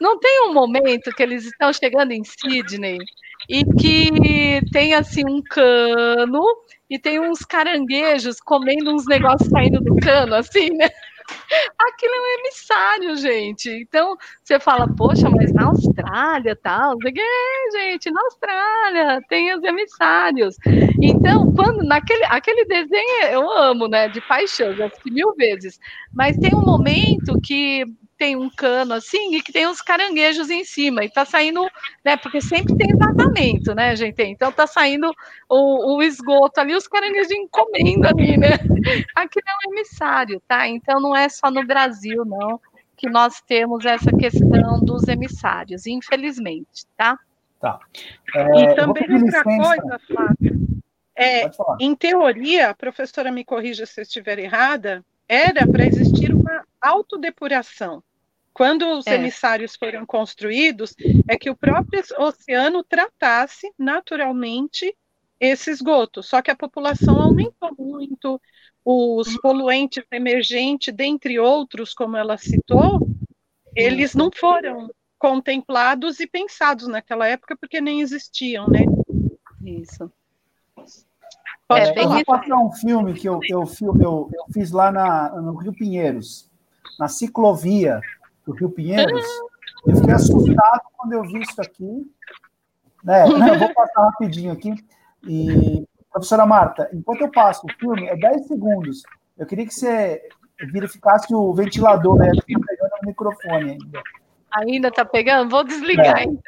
[0.00, 2.98] Não tem um momento que eles estão chegando em Sydney
[3.48, 6.40] e que tem assim um cano
[6.88, 10.88] e tem uns caranguejos comendo uns negócios saindo do cano, assim, né?
[11.78, 13.70] Aquilo é um emissário, gente.
[13.70, 20.56] Então, você fala, poxa, mas na Austrália, tal, é, gente, na Austrália tem os emissários.
[21.02, 25.78] Então, quando naquele aquele desenho eu amo, né, de paixão, já assisti mil vezes,
[26.12, 27.84] mas tem um momento que
[28.18, 31.62] tem um cano assim e que tem uns caranguejos em cima e tá saindo,
[32.04, 32.16] né?
[32.16, 34.20] Porque sempre tem vazamento, né, gente?
[34.22, 35.10] Então tá saindo
[35.48, 38.50] o, o esgoto ali, os caranguejos comendo ali, né?
[39.14, 40.66] Aqui é um emissário, tá?
[40.66, 42.60] Então não é só no Brasil, não,
[42.96, 47.16] que nós temos essa questão dos emissários, infelizmente, tá?
[47.60, 47.78] Tá.
[48.34, 50.68] É, e também outra coisa, Flávio.
[51.16, 51.50] É,
[51.80, 58.02] em teoria, a professora me corrija se eu estiver errada, era para existir uma autodepuração.
[58.58, 59.14] Quando os é.
[59.14, 60.92] emissários foram construídos,
[61.28, 64.92] é que o próprio oceano tratasse naturalmente
[65.38, 66.24] esse esgoto.
[66.24, 68.42] Só que a população aumentou muito,
[68.84, 72.98] os poluentes emergentes, dentre outros, como ela citou,
[73.76, 74.90] eles não foram
[75.20, 78.80] contemplados e pensados naquela época porque nem existiam, né?
[79.64, 80.10] Isso.
[81.68, 82.02] Pode é, falar.
[82.02, 83.62] Eu vou passar um filme que eu, eu,
[84.02, 86.50] eu, eu fiz lá na, no Rio Pinheiros,
[86.98, 88.00] na ciclovia
[88.48, 89.26] do Rio Pinheiros.
[89.86, 92.10] Eu fiquei assustado quando eu vi isso aqui.
[93.04, 93.24] Né?
[93.24, 94.74] Eu vou passar rapidinho aqui.
[95.26, 99.02] E, professora Marta, enquanto eu passo o filme, é 10 segundos.
[99.36, 100.20] Eu queria que você
[100.72, 102.30] verificasse o ventilador, né?
[102.30, 104.02] Está pegando o microfone ainda.
[104.52, 105.50] Ainda está pegando?
[105.50, 106.24] Vou desligar, é.
[106.24, 106.42] então.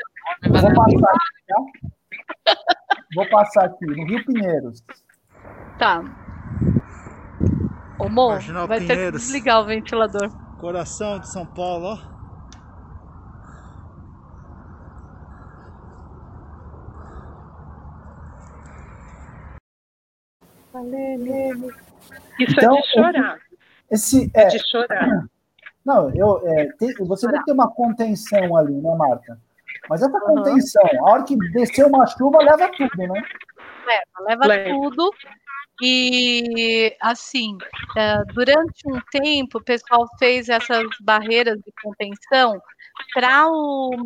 [0.48, 2.54] vou passar aqui, tá?
[3.14, 4.82] Vou passar aqui, no Rio Pinheiros.
[5.78, 6.02] Tá.
[7.98, 8.30] Ô, Mo,
[8.66, 10.30] vai ter que desligar o ventilador.
[10.60, 12.20] Coração de São Paulo, ó.
[22.38, 23.38] Isso então, é de chorar.
[23.90, 25.24] Esse, é, é de chorar.
[25.84, 29.40] Não, eu, é, tem, você vai ter uma contenção ali, né, Marta?
[29.88, 31.08] Mas essa contenção, uhum.
[31.08, 33.22] a hora que descer uma chuva, leva tudo, né?
[34.26, 35.10] Leva, leva tudo.
[35.82, 37.56] E, assim,
[37.96, 42.60] é, durante um tempo, o pessoal fez essas barreiras de contenção
[43.14, 43.96] para o,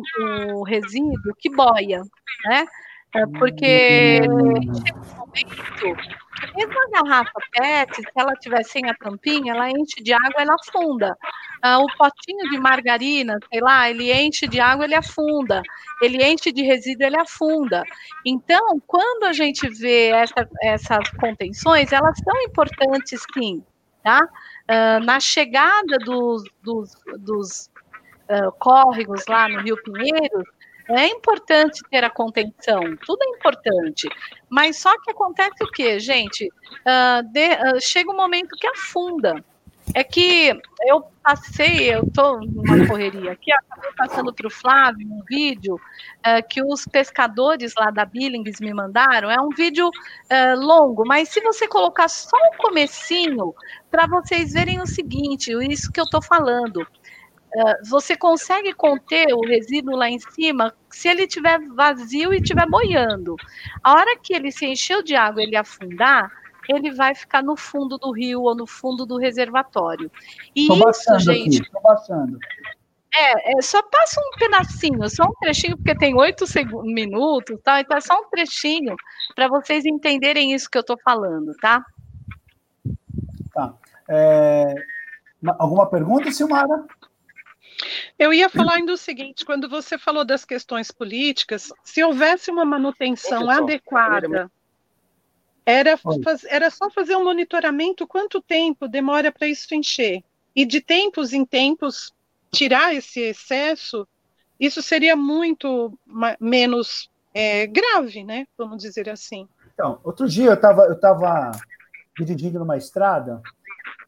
[0.53, 2.01] o resíduo que boia,
[2.45, 2.65] né?
[3.13, 6.15] É, porque chega um momento
[6.55, 10.55] mesmo a garrafa PET, se ela tiver sem a tampinha, ela enche de água, ela
[10.55, 11.17] afunda.
[11.61, 15.61] Ah, o potinho de margarina, sei lá, ele enche de água, ele afunda.
[16.01, 17.83] Ele enche de resíduo, ele afunda.
[18.25, 23.63] Então, quando a gente vê essa, essas contenções, elas são importantes sim,
[24.03, 24.19] tá?
[24.67, 27.69] Ah, na chegada dos, dos, dos
[28.29, 30.45] uh, córregos lá no Rio Pinheiros,
[30.89, 34.07] é importante ter a contenção, tudo é importante.
[34.49, 36.47] Mas só que acontece o quê, gente?
[36.47, 39.43] Uh, de, uh, chega um momento que afunda.
[39.93, 40.51] É que
[40.87, 46.47] eu passei, eu estou numa correria aqui, acabei passando para o Flávio um vídeo uh,
[46.49, 49.29] que os pescadores lá da Billings me mandaram.
[49.29, 49.89] É um vídeo
[50.57, 53.53] longo, mas se você colocar só o comecinho,
[53.91, 56.85] para vocês verem o seguinte, isso que eu estou falando.
[57.55, 62.67] Eh, você consegue conter o resíduo lá em cima se ele estiver vazio e estiver
[62.67, 63.37] boiando.
[63.81, 66.29] A hora que ele se encheu de água e ele afundar,
[66.67, 70.11] ele vai ficar no fundo do rio ou no fundo do reservatório.
[70.53, 71.61] E tô isso, gente.
[71.61, 72.37] Aqui, tô baixando.
[73.17, 76.43] É, é, só passa um pedacinho, só um trechinho, porque tem oito
[76.83, 77.79] minutos, tá?
[77.79, 78.97] Então é só um trechinho
[79.33, 81.85] para vocês entenderem isso que eu estou falando, tá?
[83.53, 83.73] Tá.
[84.09, 84.75] É,
[85.57, 86.85] alguma pergunta, Silmara?
[88.17, 92.65] Eu ia falar ainda o seguinte: quando você falou das questões políticas, se houvesse uma
[92.65, 94.51] manutenção adequada,
[95.65, 95.97] era,
[96.47, 100.23] era só fazer um monitoramento quanto tempo demora para isso encher.
[100.55, 102.13] E de tempos em tempos,
[102.51, 104.07] tirar esse excesso,
[104.59, 105.97] isso seria muito
[106.39, 108.47] menos é, grave, né?
[108.57, 109.47] Vamos dizer assim.
[109.73, 111.51] Então, outro dia eu estava eu tava
[112.17, 113.41] dirigindo numa estrada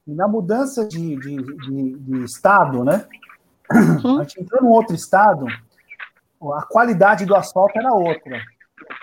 [0.08, 3.06] e na mudança de, de, de, de estado, né?
[3.72, 4.20] Uhum.
[4.20, 5.46] A gente entrou num outro estado,
[6.56, 8.42] a qualidade do asfalto era outra.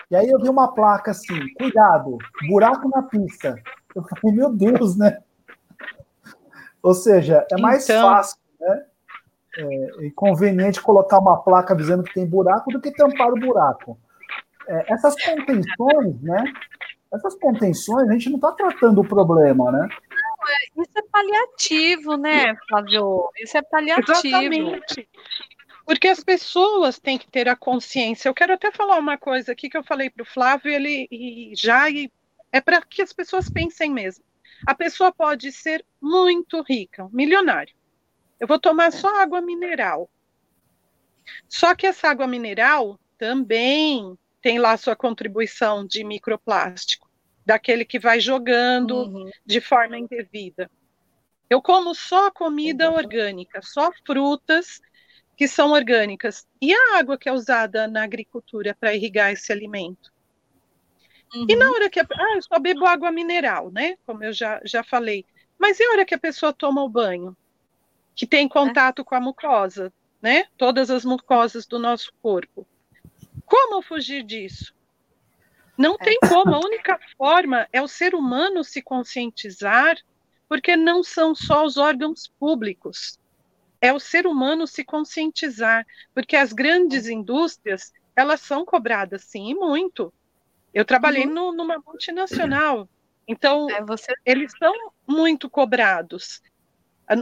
[0.09, 3.55] E aí eu vi uma placa assim, cuidado, buraco na pista.
[3.93, 5.19] Eu falei, meu Deus, né?
[6.81, 8.09] Ou seja, é mais então...
[8.09, 8.85] fácil, né?
[9.57, 13.97] é, conveniente colocar uma placa avisando que tem buraco do que tampar o buraco.
[14.67, 16.43] É, essas contenções, né?
[17.13, 19.87] Essas contenções, a gente não está tratando o problema, né?
[20.47, 23.29] É, isso é paliativo, né, Flávio?
[23.37, 24.11] Isso é paliativo.
[24.11, 25.09] Exatamente.
[25.85, 28.27] Porque as pessoas têm que ter a consciência.
[28.27, 31.53] Eu quero até falar uma coisa aqui que eu falei para o Flávio, ele e
[31.55, 32.11] já e
[32.51, 34.23] é para que as pessoas pensem mesmo.
[34.65, 37.73] A pessoa pode ser muito rica, milionário
[38.39, 40.09] eu vou tomar só água mineral.
[41.47, 47.04] Só que essa água mineral também tem lá sua contribuição de microplástico,
[47.45, 49.29] daquele que vai jogando uhum.
[49.45, 50.69] de forma indevida.
[51.49, 52.97] Eu como só comida uhum.
[52.97, 54.81] orgânica, só frutas
[55.37, 56.47] que são orgânicas.
[56.61, 60.11] E a água que é usada na agricultura para irrigar esse alimento?
[61.33, 61.45] Uhum.
[61.49, 61.99] E na hora que.
[61.99, 63.97] A, ah, eu só bebo água mineral, né?
[64.05, 65.25] Como eu já, já falei.
[65.57, 67.35] Mas e a hora que a pessoa toma o banho?
[68.15, 70.45] que tem contato com a mucosa, né?
[70.57, 72.65] Todas as mucosas do nosso corpo.
[73.45, 74.73] Como fugir disso?
[75.77, 76.27] Não tem é.
[76.27, 79.97] como, a única forma é o ser humano se conscientizar,
[80.47, 83.19] porque não são só os órgãos públicos,
[83.81, 89.55] é o ser humano se conscientizar, porque as grandes indústrias, elas são cobradas sim, e
[89.55, 90.13] muito.
[90.73, 91.33] Eu trabalhei uhum.
[91.33, 92.87] no, numa multinacional,
[93.27, 94.13] então é, você...
[94.25, 94.73] eles são
[95.07, 96.41] muito cobrados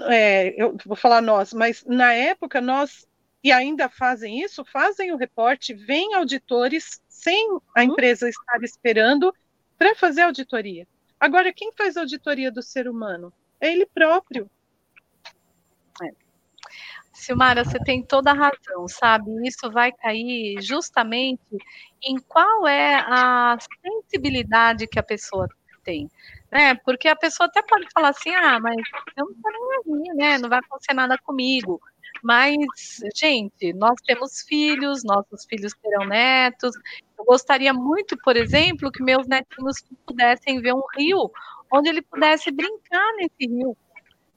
[0.09, 3.07] é, eu vou falar nós, mas na época nós,
[3.43, 7.91] e ainda fazem isso, fazem o reporte, vêm auditores sem a uhum.
[7.91, 9.33] empresa estar esperando
[9.77, 10.87] para fazer auditoria.
[11.19, 13.33] Agora, quem faz auditoria do ser humano?
[13.59, 14.49] É ele próprio.
[16.01, 16.11] É.
[17.11, 19.31] Silmara, você tem toda a razão, sabe?
[19.47, 21.41] Isso vai cair justamente
[22.01, 25.47] em qual é a sensibilidade que a pessoa
[25.83, 26.09] tem
[26.53, 26.75] né?
[26.75, 28.77] Porque a pessoa até pode falar assim, ah, mas
[29.17, 29.49] eu não tô
[29.87, 30.37] nem né?
[30.37, 31.81] Não vai acontecer nada comigo.
[32.23, 32.55] Mas,
[33.13, 36.73] gente, nós temos filhos, nossos filhos terão netos.
[37.19, 41.29] Eu gostaria muito, por exemplo, que meus netinhos pudessem ver um rio
[41.69, 43.75] onde ele pudesse brincar nesse rio.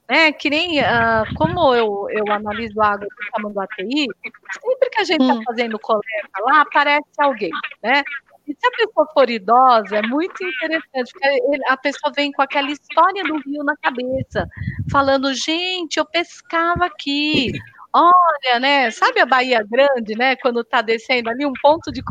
[0.09, 4.07] Né, que nem uh, como eu, eu analiso a água do Tamanduateí,
[4.61, 5.43] sempre que a gente está hum.
[5.43, 7.51] fazendo coleta lá, aparece alguém,
[7.83, 8.03] né?
[8.47, 12.71] E se a pessoa for idosa, é muito interessante, porque a pessoa vem com aquela
[12.71, 14.47] história do rio na cabeça,
[14.89, 17.51] falando, gente, eu pescava aqui.
[17.93, 18.91] Olha, né?
[18.91, 20.35] Sabe a Bahia Grande, né?
[20.35, 22.01] Quando tá descendo ali, um ponto de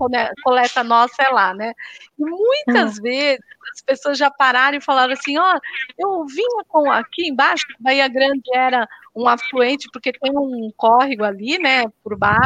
[0.43, 1.73] coleta nossa é lá, né?
[2.19, 3.03] E muitas hum.
[3.03, 3.41] vezes
[3.73, 5.61] as pessoas já pararam e falaram assim: ó, oh,
[5.99, 11.59] eu vinha com aqui embaixo, Bahia Grande era um afluente, porque tem um córrego ali,
[11.59, 12.45] né, por baixo,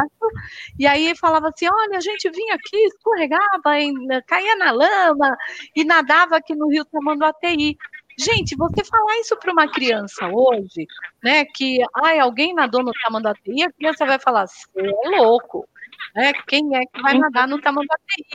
[0.79, 3.75] e aí falava assim, olha, a gente vinha aqui, escorregava,
[4.25, 5.35] caía na lama,
[5.75, 7.75] e nadava aqui no Rio Tamanduateí.
[8.17, 10.87] Gente, você falar isso para uma criança hoje,
[11.23, 15.67] né, que, ai, alguém nadou no Tamanduateí, a criança vai falar, você é louco,
[16.15, 18.25] né, quem é que vai nadar no Tamanduateí?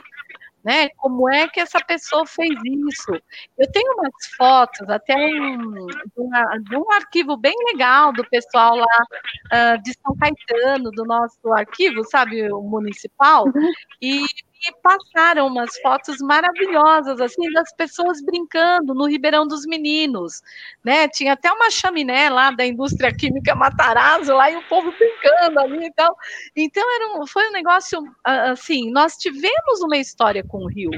[0.67, 0.89] né?
[0.97, 2.53] Como é que essa pessoa fez
[2.89, 3.11] isso?
[3.57, 8.75] Eu tenho umas fotos, até um, de, uma, de um arquivo bem legal do pessoal
[8.75, 13.71] lá uh, de São Caetano, do nosso arquivo, sabe, o municipal, uhum.
[14.01, 14.25] e
[14.61, 20.41] e passaram umas fotos maravilhosas, assim, das pessoas brincando no Ribeirão dos Meninos,
[20.83, 21.07] né?
[21.07, 25.85] Tinha até uma chaminé lá da indústria química Matarazzo lá e o povo brincando ali
[25.85, 26.15] e tal.
[26.55, 30.91] Então, era um, foi um negócio, assim, nós tivemos uma história com o Rio.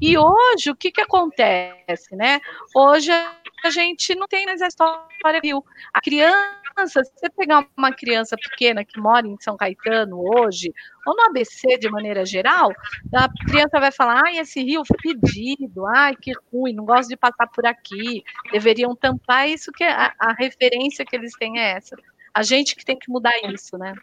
[0.00, 2.40] E hoje, o que que acontece, né?
[2.74, 5.64] Hoje a gente não tem mais a história do Rio.
[5.92, 10.72] A criança criança, se você pegar uma criança pequena que mora em São Caetano hoje,
[11.06, 12.70] ou no ABC de maneira geral,
[13.14, 17.46] a criança vai falar: ai, esse rio fedido, ai, que ruim, não gosto de passar
[17.46, 18.22] por aqui,
[18.52, 19.48] deveriam tampar.
[19.48, 21.96] Isso que é a, a referência que eles têm é essa.
[22.32, 23.94] A gente que tem que mudar isso, né?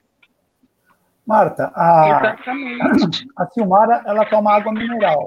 [1.26, 2.36] Marta, a,
[3.38, 5.24] a Silmara, ela toma água mineral.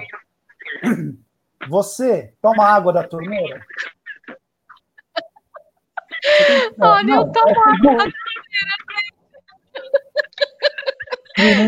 [1.68, 3.64] Você toma água da torneira?
[6.80, 8.12] Olha, não, eu tomo é água da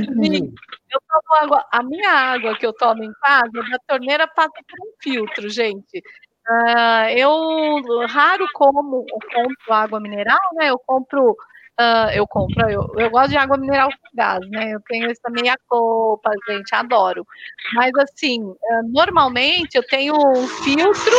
[0.07, 0.47] torneira.
[0.91, 1.67] Eu tomo água.
[1.71, 6.03] A minha água que eu tomo em casa, da torneira passa por um filtro, gente.
[6.49, 10.71] Uh, eu raro como compro água mineral, né?
[10.71, 11.37] Eu compro
[11.79, 14.73] Uh, eu compro, eu, eu gosto de água mineral com gás, né?
[14.73, 17.27] Eu tenho essa meia copa, gente, adoro.
[17.75, 21.15] Mas assim, uh, normalmente eu tenho um filtro,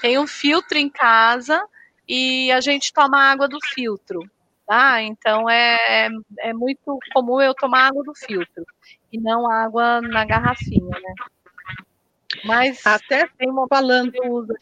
[0.00, 1.60] tenho um filtro em casa
[2.08, 4.20] e a gente toma água do filtro,
[4.66, 5.02] tá?
[5.02, 6.08] Então é,
[6.40, 8.64] é muito comum eu tomar água do filtro
[9.12, 11.14] e não água na garrafinha, né?
[12.44, 14.54] Mas até tem uma falando uso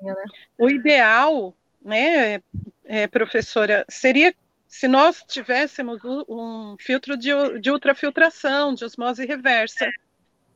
[0.00, 0.14] né?
[0.58, 2.40] O ideal né,
[2.84, 4.34] é, professora, seria
[4.66, 7.30] se nós tivéssemos um filtro de,
[7.60, 9.88] de ultrafiltração, de osmose reversa.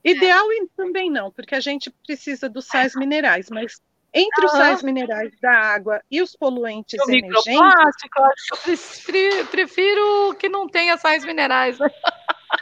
[0.04, 3.80] Ideal também não, porque a gente precisa dos sais minerais, mas
[4.12, 7.46] entre os sais minerais da água e os poluentes o emergentes...
[7.46, 8.20] Microplástico,
[8.66, 11.78] eu prefiro, que não tenha sais minerais.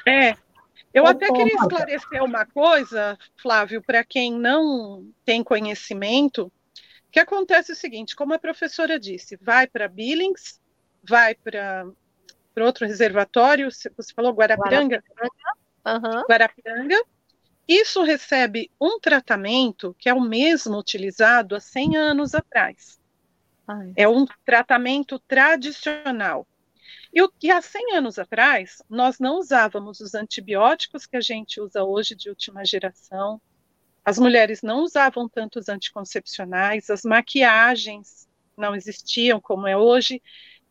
[0.07, 0.35] É,
[0.93, 6.53] eu até queria esclarecer uma coisa, Flávio, para quem não tem conhecimento,
[7.11, 10.61] que acontece o seguinte, como a professora disse, vai para Billings,
[11.03, 11.87] vai para
[12.59, 15.03] outro reservatório, você falou Guarapiranga?
[15.17, 16.19] Guarapiranga.
[16.19, 16.25] Uhum.
[16.29, 17.03] Guarapiranga.
[17.69, 22.99] Isso recebe um tratamento que é o mesmo utilizado há 100 anos atrás.
[23.67, 23.93] Ai.
[23.95, 26.49] É um tratamento tradicional.
[27.13, 31.85] E, e há 100 anos atrás, nós não usávamos os antibióticos que a gente usa
[31.85, 33.39] hoje de última geração,
[34.03, 40.23] as mulheres não usavam tantos anticoncepcionais, as maquiagens não existiam como é hoje,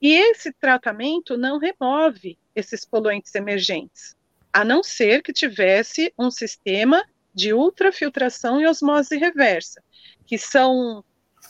[0.02, 4.17] e esse tratamento não remove esses poluentes emergentes,
[4.58, 9.84] a não ser que tivesse um sistema de ultrafiltração e osmose reversa,
[10.26, 11.06] que são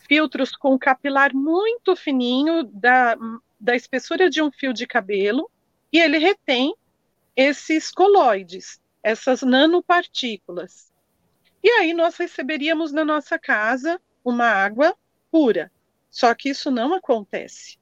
[0.10, 3.18] filtros com capilar muito fininho, da,
[3.58, 5.50] da espessura de um fio de cabelo,
[5.90, 6.76] e ele retém
[7.34, 10.92] esses coloides, essas nanopartículas.
[11.64, 14.94] E aí nós receberíamos na nossa casa uma água
[15.32, 15.72] pura.
[16.12, 17.78] Só que isso não acontece.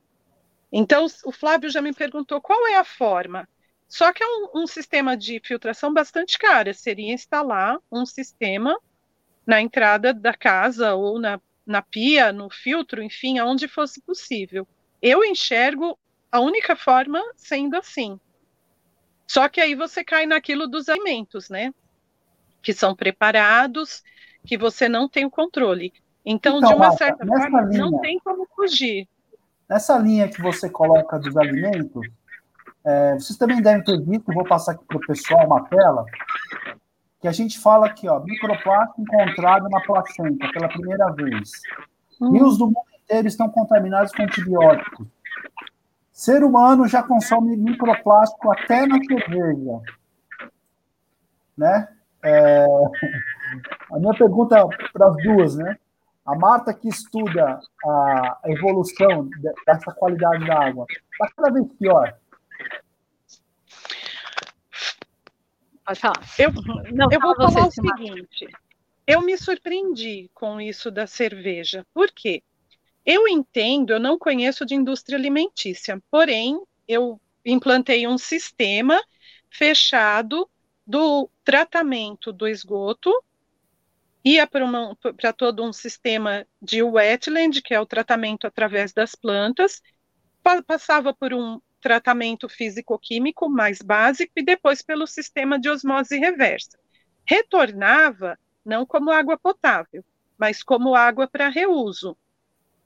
[0.71, 3.49] Então, o Flávio já me perguntou qual é a forma.
[3.95, 6.73] Só que é um, um sistema de filtração bastante caro.
[6.73, 8.77] Seria instalar um sistema
[9.47, 14.67] na entrada da casa ou na, na pia, no filtro, enfim, aonde fosse possível.
[15.01, 15.97] Eu enxergo
[16.29, 18.19] a única forma sendo assim.
[19.25, 21.73] Só que aí você cai naquilo dos alimentos, né?
[22.61, 24.03] que são preparados,
[24.45, 25.93] que você não tem o controle.
[26.25, 29.07] Então, então de uma Marta, certa forma, linha, não tem como fugir.
[29.69, 32.05] Nessa linha que você coloca dos alimentos,
[32.85, 36.05] é, vocês também devem ter visto, vou passar aqui para o pessoal uma tela,
[37.19, 41.49] que a gente fala aqui, ó, microplástico encontrado na placenta pela primeira vez.
[42.21, 42.31] Hum.
[42.33, 45.07] Rios do mundo inteiro estão contaminados com antibióticos.
[46.11, 49.81] Ser humano já consome microplástico até na cerveja.
[51.57, 51.87] Né?
[52.23, 52.65] É,
[53.91, 55.77] a minha pergunta para as duas, né?
[56.25, 59.29] A Marta que estuda a evolução
[59.65, 62.15] dessa qualidade da água, está cada vez pior.
[65.85, 66.25] Pode falar.
[66.39, 66.51] Eu,
[66.91, 68.47] Não, eu vou falar o seguinte.
[69.05, 71.85] Eu me surpreendi com isso da cerveja.
[71.93, 72.41] Por quê?
[73.05, 78.99] Eu entendo, eu não conheço de indústria alimentícia, porém, eu implantei um sistema
[79.47, 80.49] fechado
[80.87, 83.11] do tratamento do esgoto,
[84.23, 89.83] ia para todo um sistema de wetland, que é o tratamento através das plantas,
[90.41, 96.79] pa passava por um tratamento físico-químico mais básico e depois pelo sistema de osmose reversa.
[97.29, 100.03] Retornava não como água potável,
[100.35, 102.17] mas como água para reuso.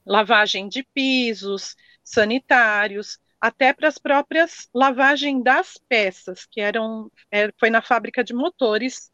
[0.06, 7.70] Lavagem de pisos, sanitários, até para as próprias lavagem das peças, que eram é, foi
[7.70, 9.10] na fábrica de motores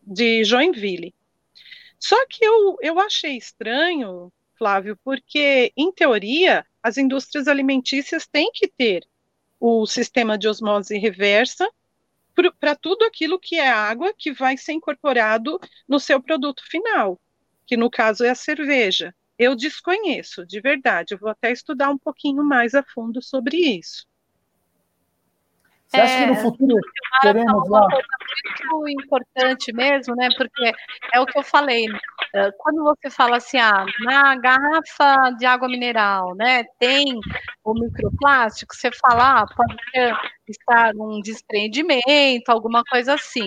[0.00, 1.12] de Joinville.
[1.98, 8.68] Só que eu, eu achei estranho, Flávio, porque, em teoria, as indústrias alimentícias têm que
[8.68, 9.04] ter
[9.66, 11.66] o sistema de osmose reversa
[12.60, 15.58] para tudo aquilo que é água que vai ser incorporado
[15.88, 17.18] no seu produto final,
[17.66, 19.14] que no caso é a cerveja.
[19.38, 21.14] eu desconheço, de verdade.
[21.14, 24.06] Eu vou até estudar um pouquinho mais a fundo sobre isso.
[25.94, 26.80] Você acha que no é, futuro
[27.22, 27.86] teremos lá?
[28.72, 30.28] Muito importante mesmo, né?
[30.36, 30.72] Porque
[31.12, 31.86] é o que eu falei.
[32.34, 37.20] Eh, quando você fala assim, ah, na garrafa de água mineral, né, tem
[37.62, 39.76] o microplástico, você fala, ah, pode
[40.48, 43.46] estar um desprendimento, alguma coisa assim.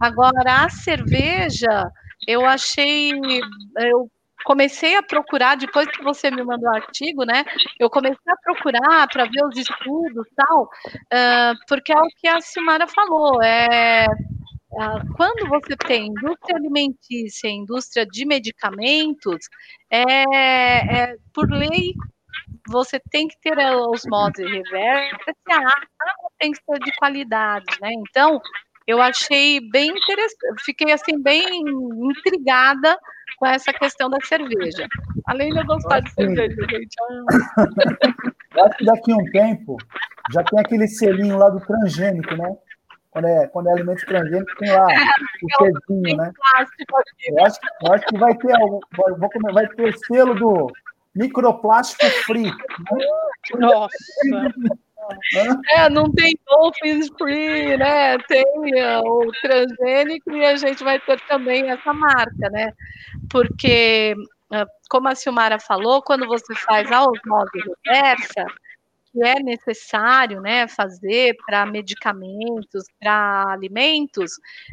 [0.00, 1.88] Agora, a cerveja,
[2.26, 3.12] eu achei,
[3.78, 4.10] eu
[4.44, 7.44] comecei a procurar, depois que você me mandou o artigo, né?
[7.78, 12.40] Eu comecei a procurar para ver os estudos tal, uh, porque é o que a
[12.40, 14.06] Silmara falou, é
[15.16, 19.38] quando você tem indústria alimentícia, indústria de medicamentos,
[19.90, 20.02] é,
[21.12, 21.94] é por lei
[22.68, 23.56] você tem que ter
[23.90, 27.90] os modos reversa, a água tem que ser de qualidade, né?
[27.92, 28.40] Então,
[28.86, 31.62] eu achei bem interessante, fiquei assim bem
[32.10, 32.98] intrigada
[33.38, 34.86] com essa questão da cerveja.
[35.26, 36.96] Além de eu gostar de cerveja, gente.
[38.56, 39.76] Eu acho que daqui a um tempo
[40.32, 42.56] já tem aquele selinho lá do transgênico, né?
[43.10, 44.96] Quando é, quando é alimento transgênico, tem lá é,
[45.42, 46.32] o selinho, né?
[47.28, 48.80] Eu acho, eu acho que vai ter algum,
[49.18, 50.72] vou comer, vai ter o selo do
[51.14, 52.50] microplástico free.
[52.50, 53.06] Né?
[53.58, 53.96] Nossa!
[55.70, 58.18] É, não tem dolphins free, né?
[58.18, 62.72] Tem uh, o transgênico e a gente vai ter também essa marca, né?
[63.30, 64.14] Porque,
[64.52, 68.46] uh, como a Silmara falou, quando você faz a osmose reversa,
[69.14, 74.32] que é necessário né, fazer para medicamentos, para alimentos,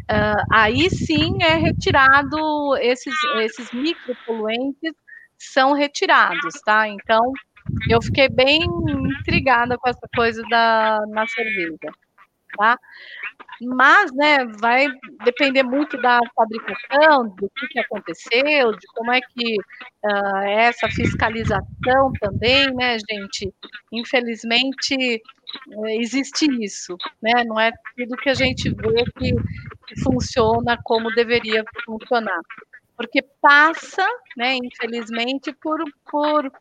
[0.09, 4.93] uh, aí sim é retirado esses, esses micropoluentes
[5.37, 6.87] são retirados, tá?
[6.87, 7.21] Então,
[7.89, 8.61] eu fiquei bem
[9.19, 11.91] intrigada com essa coisa da na cerveja,
[12.57, 12.77] tá?
[13.63, 14.87] Mas, né, vai
[15.23, 19.55] depender muito da fabricação, do que, que aconteceu, de como é que
[20.03, 23.53] uh, essa fiscalização também, né, gente?
[23.91, 25.21] Infelizmente,
[25.99, 27.43] existe isso, né?
[27.45, 29.35] Não é tudo que a gente vê que,
[30.03, 32.39] funciona como deveria funcionar.
[32.95, 34.07] Porque passa,
[34.37, 36.51] né, infelizmente, por, por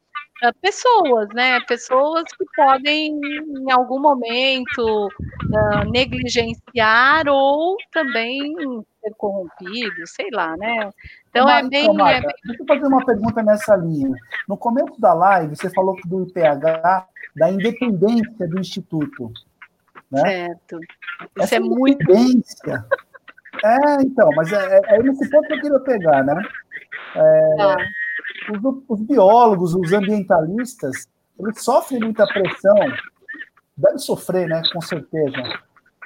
[0.62, 1.60] pessoas, né?
[1.60, 8.54] Pessoas que podem, em algum momento, uh, negligenciar ou também
[9.00, 10.90] ser corrompidos, sei lá, né?
[11.28, 14.10] Então é bem, é bem, Deixa eu fazer uma pergunta nessa linha.
[14.48, 19.30] No começo da live, você falou do IPH, da independência do Instituto.
[20.10, 20.20] Né?
[20.22, 20.80] Certo.
[20.82, 22.10] Isso Essa é muito.
[23.62, 26.42] É, então, mas é, é, é nesse ponto que eu queria pegar, né?
[27.14, 27.76] É, ah
[28.50, 31.08] os, os biólogos, os ambientalistas,
[31.38, 32.76] eles sofrem muita pressão,
[33.76, 35.42] deve sofrer, né, com certeza,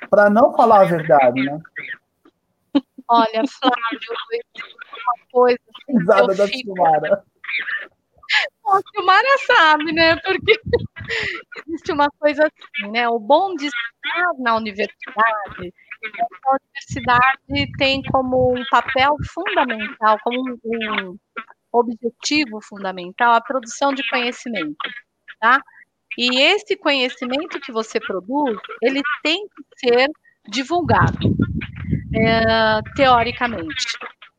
[0.08, 1.60] para não falar a verdade, né?
[3.08, 4.10] Olha, Flávio,
[4.92, 5.58] uma coisa.
[5.88, 6.74] Risada da fico...
[6.74, 7.24] Silmara.
[8.66, 10.16] A Silmara sabe, né?
[10.16, 10.60] Porque
[11.66, 13.08] existe uma coisa assim, né?
[13.08, 15.72] O bom de estar na universidade
[16.02, 21.18] é que a universidade tem como um papel fundamental, como um, um
[21.78, 24.76] objetivo fundamental a produção de conhecimento,
[25.40, 25.60] tá?
[26.16, 30.08] E esse conhecimento que você produz, ele tem que ser
[30.48, 31.34] divulgado,
[32.14, 33.98] é, teoricamente,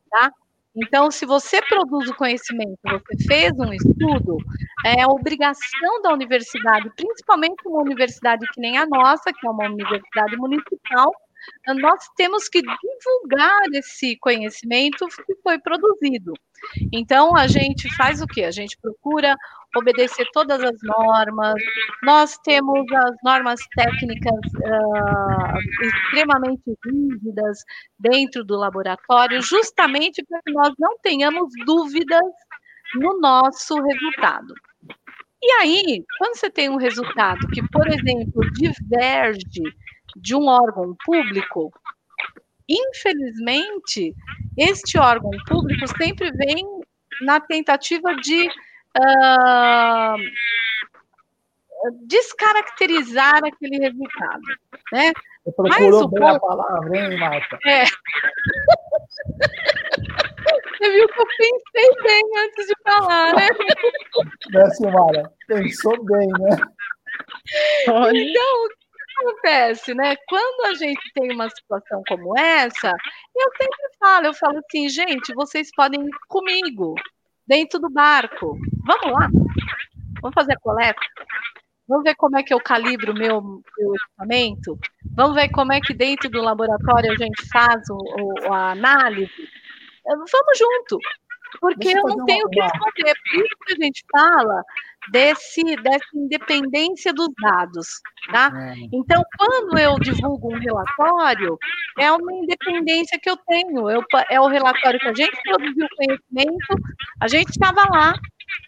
[0.09, 0.31] tá?
[0.77, 4.38] Então, se você produz o conhecimento, você fez um estudo,
[4.86, 10.36] é obrigação da universidade, principalmente uma universidade que nem a nossa, que é uma universidade
[10.38, 11.11] municipal,
[11.75, 16.33] nós temos que divulgar esse conhecimento que foi produzido.
[16.91, 18.43] Então, a gente faz o quê?
[18.43, 19.35] A gente procura
[19.75, 21.55] obedecer todas as normas,
[22.03, 27.59] nós temos as normas técnicas uh, extremamente rígidas
[27.99, 32.23] dentro do laboratório, justamente para que nós não tenhamos dúvidas
[32.95, 34.53] no nosso resultado.
[35.43, 39.61] E aí, quando você tem um resultado que, por exemplo, diverge
[40.16, 41.72] de um órgão público,
[42.68, 44.13] infelizmente,
[44.57, 46.66] este órgão público sempre vem
[47.22, 50.18] na tentativa de uh,
[52.07, 54.41] descaracterizar aquele resultado,
[54.91, 55.11] né?
[55.57, 56.36] Mas o bem ponto...
[56.36, 57.59] a palavra, hein, Marta?
[57.66, 57.86] É.
[60.78, 63.47] Você viu que eu pensei bem antes de falar, né?
[64.51, 65.32] Né, Silmara?
[65.47, 66.57] Pensou bem, né?
[67.88, 68.68] Então,
[69.20, 70.16] acontece, né?
[70.28, 72.91] Quando a gente tem uma situação como essa,
[73.36, 76.95] eu sempre falo, eu falo assim, gente, vocês podem ir comigo
[77.47, 78.57] dentro do barco.
[78.86, 79.30] Vamos lá.
[80.22, 80.99] Vamos fazer a coleta.
[81.88, 84.78] Vamos ver como é que eu calibro o meu, meu equipamento.
[85.16, 89.32] Vamos ver como é que dentro do laboratório a gente faz o, o, a análise.
[90.05, 90.99] Vamos junto.
[91.59, 93.13] porque eu não tenho o que esconder.
[93.32, 94.63] Por isso que a gente fala
[95.11, 97.87] desse, dessa independência dos dados,
[98.31, 98.51] tá?
[98.53, 98.75] É.
[98.93, 101.57] Então, quando eu divulgo um relatório,
[101.99, 103.89] é uma independência que eu tenho.
[103.89, 106.75] Eu, é o relatório que a gente produziu conhecimento,
[107.21, 108.13] a gente estava lá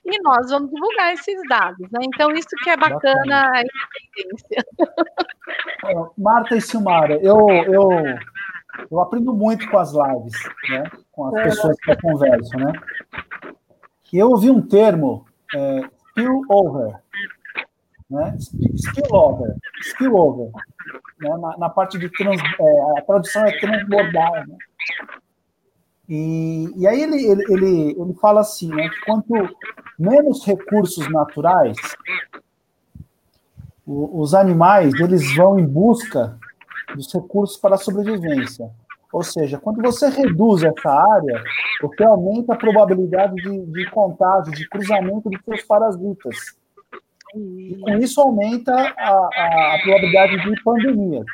[0.05, 1.99] e nós vamos divulgar esses dados, né?
[2.03, 3.51] Então, isso que é bacana, bacana.
[3.53, 4.65] a independência.
[5.85, 7.89] É, Marta e Silmara, eu, eu,
[8.89, 10.33] eu aprendo muito com as lives,
[10.69, 10.89] né?
[11.11, 11.43] Com as é.
[11.43, 12.73] pessoas que eu converso, né?
[14.11, 15.25] E eu ouvi um termo
[15.55, 16.99] é, spillover,
[18.09, 18.37] né?
[18.39, 20.51] Spillover, spillover,
[21.19, 21.29] né?
[21.37, 24.57] na, na parte de trans, é, a tradução é transbordar, né?
[26.09, 29.33] E, e aí ele, ele, ele, ele fala assim, né, que quanto
[29.99, 31.75] menos recursos naturais,
[33.85, 36.39] o, os animais eles vão em busca
[36.95, 38.71] dos recursos para a sobrevivência.
[39.11, 41.43] Ou seja, quando você reduz essa área,
[41.81, 46.35] você aumenta a probabilidade de, de contágio, de cruzamento dos seus parasitas.
[47.35, 51.25] E com isso aumenta a, a, a probabilidade de pandemias.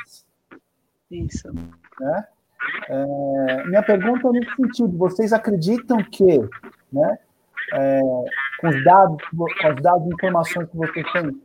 [1.10, 1.52] Isso.
[2.00, 2.28] Né?
[2.90, 6.40] É, minha pergunta é nesse sentido: vocês acreditam que,
[6.92, 7.18] né,
[7.74, 8.02] é,
[8.60, 11.42] com os dados, com os dados e informações que vocês têm,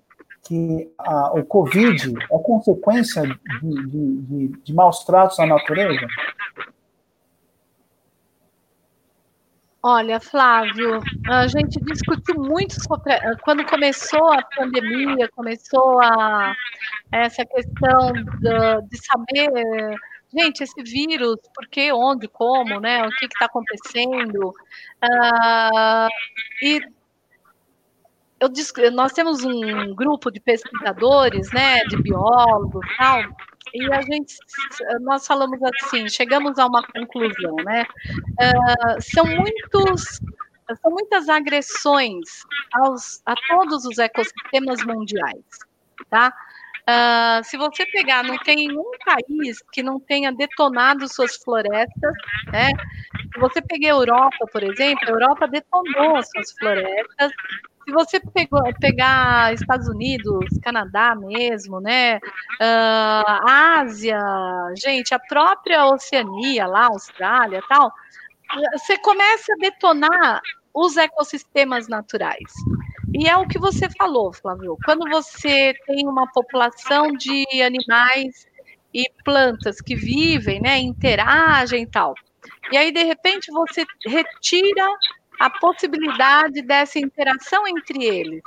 [0.48, 3.36] que a, o Covid é consequência de,
[3.86, 6.06] de, de, de maus tratos à natureza?
[9.82, 16.52] Olha, Flávio, a gente discutiu muito sobre quando começou a pandemia, começou a
[17.12, 19.50] essa questão de, de saber,
[20.36, 23.06] gente, esse vírus, por que, onde, como, né?
[23.06, 24.48] O que está acontecendo?
[25.04, 26.08] Uh,
[26.60, 26.80] e
[28.40, 33.22] eu, nós temos um grupo de pesquisadores, né, de biólogos, tal,
[33.74, 34.36] e a gente,
[35.00, 37.84] nós falamos assim, chegamos a uma conclusão, né?
[38.40, 40.20] Uh, são muitos,
[40.80, 45.44] são muitas agressões aos, a todos os ecossistemas mundiais,
[46.08, 46.32] tá?
[46.88, 52.14] Uh, se você pegar, não tem um país que não tenha detonado suas florestas,
[52.50, 52.70] né?
[53.34, 57.32] Se você pegar a Europa, por exemplo, a Europa detonou as suas florestas,
[57.88, 62.18] se você pegou, pegar Estados Unidos, Canadá mesmo, né?
[62.18, 64.20] Uh, Ásia,
[64.76, 67.90] gente, a própria Oceania, lá, Austrália tal,
[68.72, 70.42] você começa a detonar
[70.74, 72.52] os ecossistemas naturais.
[73.14, 74.76] E é o que você falou, Flávio.
[74.84, 78.46] Quando você tem uma população de animais
[78.92, 82.14] e plantas que vivem, né, interagem e tal,
[82.70, 84.86] e aí de repente você retira
[85.38, 88.42] a possibilidade dessa interação entre eles.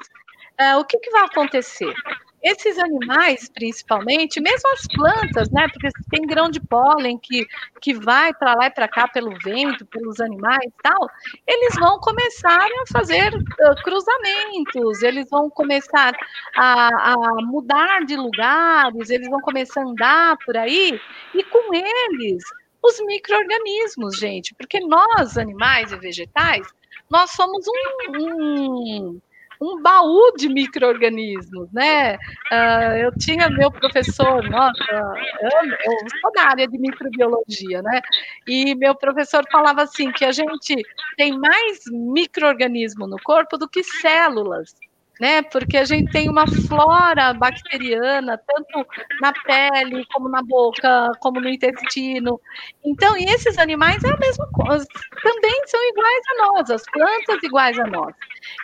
[0.60, 1.94] Uh, o que, que vai acontecer?
[2.44, 5.68] Esses animais, principalmente, mesmo as plantas, né?
[5.72, 7.46] Porque tem grão de pólen que,
[7.80, 11.08] que vai para lá e para cá pelo vento, pelos animais e tal,
[11.48, 16.14] eles vão começar a fazer uh, cruzamentos, eles vão começar
[16.58, 21.00] a, a mudar de lugares, eles vão começar a andar por aí,
[21.36, 22.44] e com eles
[22.84, 26.68] os micro-organismos, gente, porque nós, animais e vegetais,
[27.12, 29.22] nós somos um, um,
[29.62, 32.16] um baú de micro-organismos, né?
[32.52, 34.84] Uh, eu tinha meu professor, nossa,
[35.42, 38.02] eu, eu sou da área de microbiologia, né?
[38.48, 40.82] E meu professor falava assim que a gente
[41.18, 44.74] tem mais micro-organismo no corpo do que células
[45.22, 45.44] né?
[45.44, 48.88] Porque a gente tem uma flora bacteriana, tanto
[49.22, 52.42] na pele, como na boca, como no intestino.
[52.84, 54.84] Então, e esses animais é a mesma coisa,
[55.22, 58.16] também são iguais a nós, as plantas iguais a nós.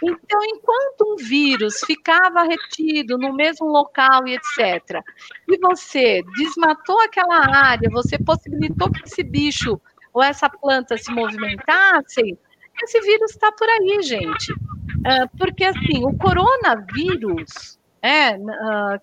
[0.04, 5.04] Então, enquanto um vírus ficava retido no mesmo local e etc.,
[5.48, 9.80] e você desmatou aquela área, você possibilitou que esse bicho
[10.12, 11.12] ou essa planta se
[12.78, 14.52] movimentassem, esse vírus está por aí, gente.
[14.54, 18.38] Uh, porque, assim, o coronavírus, é,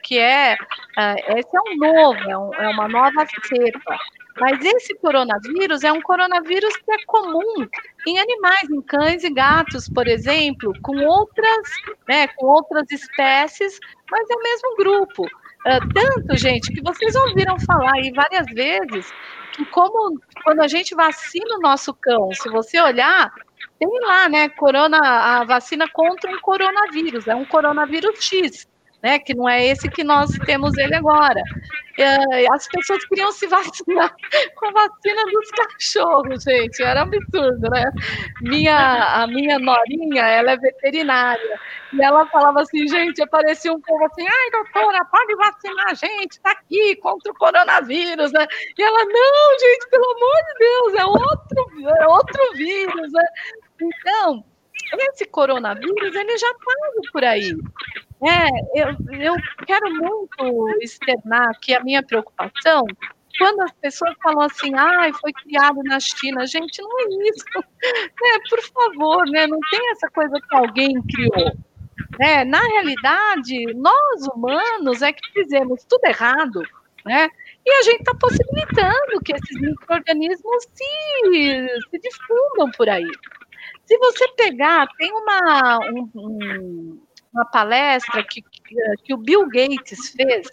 [0.02, 3.96] que é, uh, esse é um novo, é, um, é, uma nova cepa,
[4.40, 7.66] mas esse coronavírus é um coronavírus que é comum
[8.06, 11.68] em animais, em cães e gatos, por exemplo, com outras,
[12.08, 13.78] né, com outras espécies,
[14.10, 15.28] mas é o mesmo grupo.
[15.94, 19.12] tanto, gente, que vocês ouviram falar aí várias vezes
[19.54, 23.32] que como quando a gente vacina o nosso cão, se você olhar,
[23.84, 28.66] tem lá, né, corona, a vacina contra um coronavírus, é um coronavírus X,
[29.02, 31.42] né, que não é esse que nós temos ele agora.
[31.96, 34.12] É, as pessoas queriam se vacinar
[34.56, 37.84] com a vacina dos cachorros, gente, era absurdo, né?
[38.40, 41.60] Minha, a minha norinha, ela é veterinária,
[41.92, 46.40] e ela falava assim, gente, aparecia um povo assim, ai, doutora, pode vacinar a gente,
[46.40, 48.44] tá aqui, contra o coronavírus, né?
[48.76, 53.24] E ela, não, gente, pelo amor de Deus, é outro, é outro vírus, né?
[53.80, 54.44] Então,
[55.10, 57.56] esse coronavírus, ele já estava por aí.
[58.22, 58.88] É, eu,
[59.20, 59.34] eu
[59.66, 62.84] quero muito externar aqui a minha preocupação
[63.38, 67.44] quando as pessoas falam assim, ah, foi criado na China, gente, não é isso.
[67.84, 69.46] É, por favor, né?
[69.46, 71.52] Não tem essa coisa que alguém criou.
[72.20, 76.62] É, na realidade, nós humanos é que fizemos tudo errado,
[77.04, 77.28] né?
[77.66, 83.10] E a gente está possibilitando que esses micro-organismos se, se difundam por aí.
[83.86, 85.78] Se você pegar, tem uma,
[86.14, 86.98] um,
[87.32, 88.42] uma palestra que,
[89.02, 90.48] que o Bill Gates fez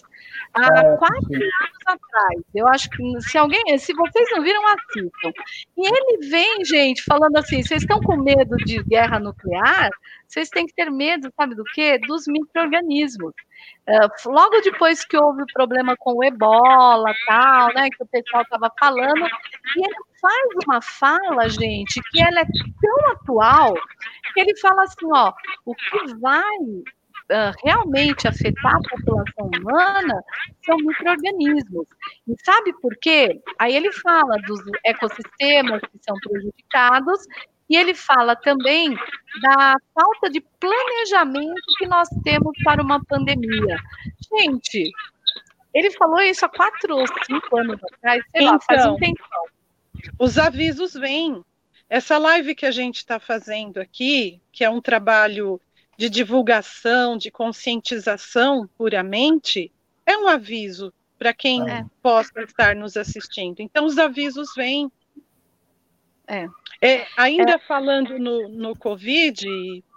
[0.53, 2.41] há é, quatro anos atrás.
[2.53, 5.31] Eu acho que se alguém, se vocês não viram, assistam.
[5.77, 9.89] E ele vem, gente, falando assim: vocês estão com medo de guerra nuclear?
[10.27, 11.99] Vocês têm que ter medo, sabe do quê?
[12.07, 13.33] Dos micro-organismos.
[13.87, 18.43] Uh, logo depois que houve o problema com o ebola, tal, né, que o pessoal
[18.43, 23.73] estava falando, e ele faz uma fala, gente, que ela é tão atual,
[24.33, 25.33] que ele fala assim, ó,
[25.65, 26.57] o que vai
[27.29, 30.23] uh, realmente afetar a população humana
[30.65, 31.87] são micro-organismos.
[32.27, 33.41] E sabe por quê?
[33.59, 37.25] Aí ele fala dos ecossistemas que são prejudicados
[37.69, 38.93] e ele fala também
[39.41, 43.77] da falta de planejamento que nós temos para uma pandemia.
[44.29, 44.91] Gente,
[45.73, 48.97] ele falou isso há quatro ou cinco anos atrás, sei então, lá, faz um então,
[48.97, 49.43] tempão.
[50.19, 51.43] Os avisos vêm.
[51.89, 55.59] Essa live que a gente está fazendo aqui, que é um trabalho
[55.97, 59.71] de divulgação, de conscientização puramente,
[60.05, 61.85] é um aviso para quem é.
[62.01, 63.59] possa estar nos assistindo.
[63.59, 64.91] Então, os avisos vêm.
[66.27, 66.47] É.
[66.81, 67.59] é ainda é.
[67.59, 69.45] falando no, no Covid,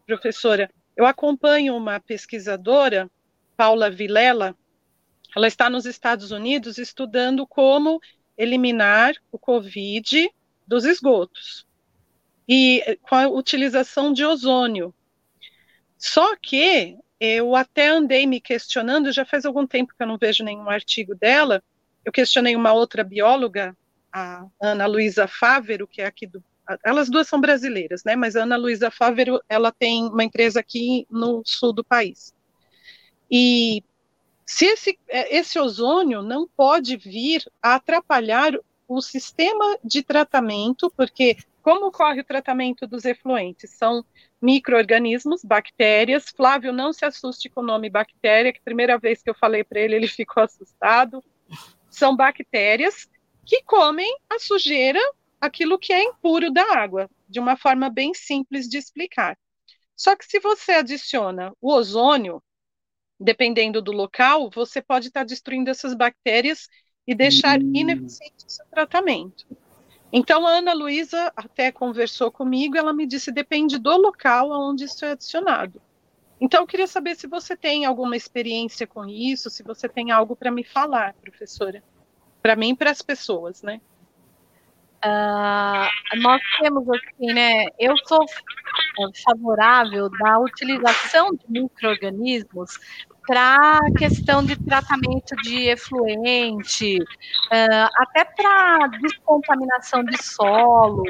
[0.07, 3.11] professora, eu acompanho uma pesquisadora,
[3.57, 4.55] Paula Vilela,
[5.35, 8.01] ela está nos Estados Unidos estudando como
[8.37, 10.31] eliminar o Covid
[10.67, 11.67] dos esgotos
[12.49, 14.95] e com a utilização de ozônio.
[16.07, 20.45] Só que eu até andei me questionando, já faz algum tempo que eu não vejo
[20.45, 21.65] nenhum artigo dela.
[22.05, 23.75] Eu questionei uma outra bióloga,
[24.13, 26.45] a Ana Luísa Fávero, que é aqui do.
[26.85, 28.15] Elas duas são brasileiras, né?
[28.17, 32.35] Mas a Ana Luísa Fávero, ela tem uma empresa aqui no sul do país.
[33.31, 33.83] E
[34.45, 38.53] se esse, é, esse ozônio não pode vir a atrapalhar
[38.87, 43.71] o sistema de tratamento, porque como ocorre o tratamento dos efluentes?
[43.71, 44.05] São
[44.41, 46.29] micro-organismos, bactérias.
[46.29, 49.65] Flávio, não se assuste com o nome bactéria, que a primeira vez que eu falei
[49.65, 51.25] para ele, ele ficou assustado.
[51.89, 53.09] São bactérias
[53.47, 55.01] que comem a sujeira,
[55.41, 59.35] aquilo que é impuro da água, de uma forma bem simples de explicar.
[59.97, 62.43] Só que se você adiciona o ozônio,
[63.19, 66.69] dependendo do local, você pode estar destruindo essas bactérias
[67.07, 67.73] e deixar hum.
[67.75, 69.47] ineficiente o seu tratamento.
[70.17, 75.05] Então, a Ana Luísa até conversou comigo, ela me disse, depende do local onde isso
[75.05, 75.83] é adicionado.
[76.41, 80.37] Então, eu queria saber se você tem alguma experiência com isso, se você tem algo
[80.37, 81.83] para me falar, professora.
[82.41, 83.81] Para mim e para as pessoas, né?
[85.05, 87.65] Uh, nós temos assim, né?
[87.77, 88.25] Eu sou
[89.25, 92.79] favorável da utilização de micro-organismos
[93.27, 101.03] para questão de tratamento de efluente, uh, até para descontaminação de solo,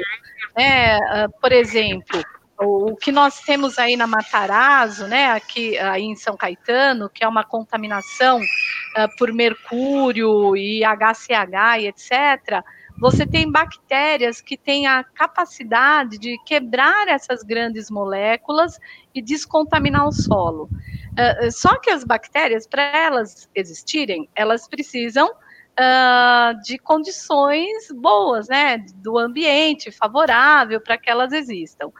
[0.55, 0.97] né?
[0.97, 2.23] Uh, por exemplo,
[2.57, 7.27] o que nós temos aí na Matarazzo, né, aqui aí em São Caetano, que é
[7.27, 12.63] uma contaminação uh, por mercúrio e HCH e etc.,
[12.97, 18.79] você tem bactérias que têm a capacidade de quebrar essas grandes moléculas
[19.13, 20.69] e descontaminar o solo.
[21.15, 28.79] Uh, só que as bactérias, para elas existirem, elas precisam uh, de condições boas, né,
[28.95, 31.91] do ambiente favorável para que elas existam.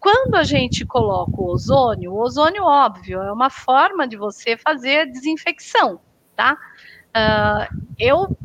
[0.00, 5.10] Quando a gente coloca o ozônio, o ozônio, óbvio, é uma forma de você fazer
[5.10, 6.00] desinfecção,
[6.36, 6.58] tá?
[7.16, 8.36] Uh, eu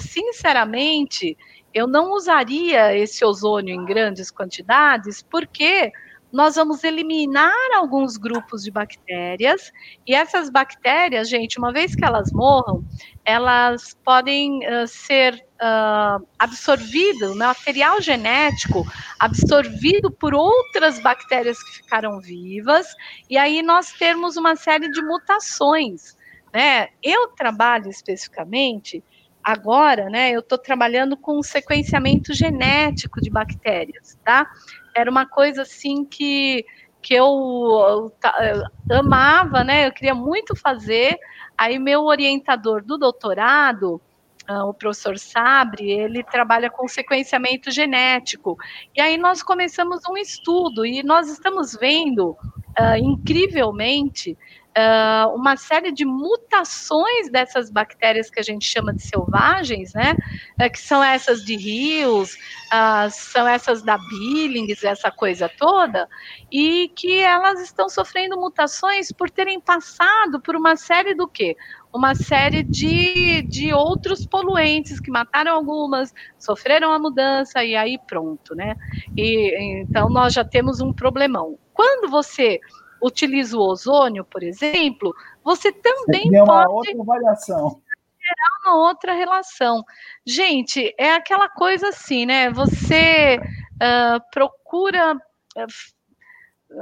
[0.00, 1.36] sinceramente,
[1.72, 5.92] eu não usaria esse ozônio em grandes quantidades, porque
[6.36, 9.72] nós vamos eliminar alguns grupos de bactérias,
[10.06, 12.84] e essas bactérias, gente, uma vez que elas morram,
[13.24, 18.86] elas podem uh, ser uh, absorvidas, o material genético
[19.18, 22.86] absorvido por outras bactérias que ficaram vivas,
[23.30, 26.18] e aí nós termos uma série de mutações.
[26.52, 26.88] Né?
[27.02, 29.02] Eu trabalho especificamente
[29.42, 34.50] agora, né, eu estou trabalhando com sequenciamento genético de bactérias, tá?
[34.96, 36.64] Era uma coisa assim que,
[37.02, 39.86] que eu, eu, eu amava, né?
[39.86, 41.18] Eu queria muito fazer.
[41.56, 44.00] Aí meu orientador do doutorado,
[44.48, 48.56] uh, o professor Sabre, ele trabalha com sequenciamento genético.
[48.94, 54.36] E aí nós começamos um estudo e nós estamos vendo, uh, incrivelmente,
[54.76, 60.16] uh, uma série de mutações dessas bactérias que a gente chama de selvagens, né?
[60.60, 66.08] Uh, que são essas de rios, uh, são essas da Billings, essa coisa toda,
[66.52, 71.56] e que elas estão sofrendo mutações por terem passado por uma série do quê?
[71.92, 78.54] Uma série de, de outros poluentes que mataram algumas, sofreram a mudança e aí pronto,
[78.54, 78.76] né?
[79.16, 81.58] E então nós já temos um problemão.
[81.72, 82.60] Quando você
[83.02, 87.82] utiliza o ozônio, por exemplo, você também Tem uma pode outra variação.
[88.20, 89.84] gerar uma outra relação.
[90.26, 92.50] Gente, é aquela coisa assim, né?
[92.50, 93.38] Você
[93.76, 95.16] uh, procura.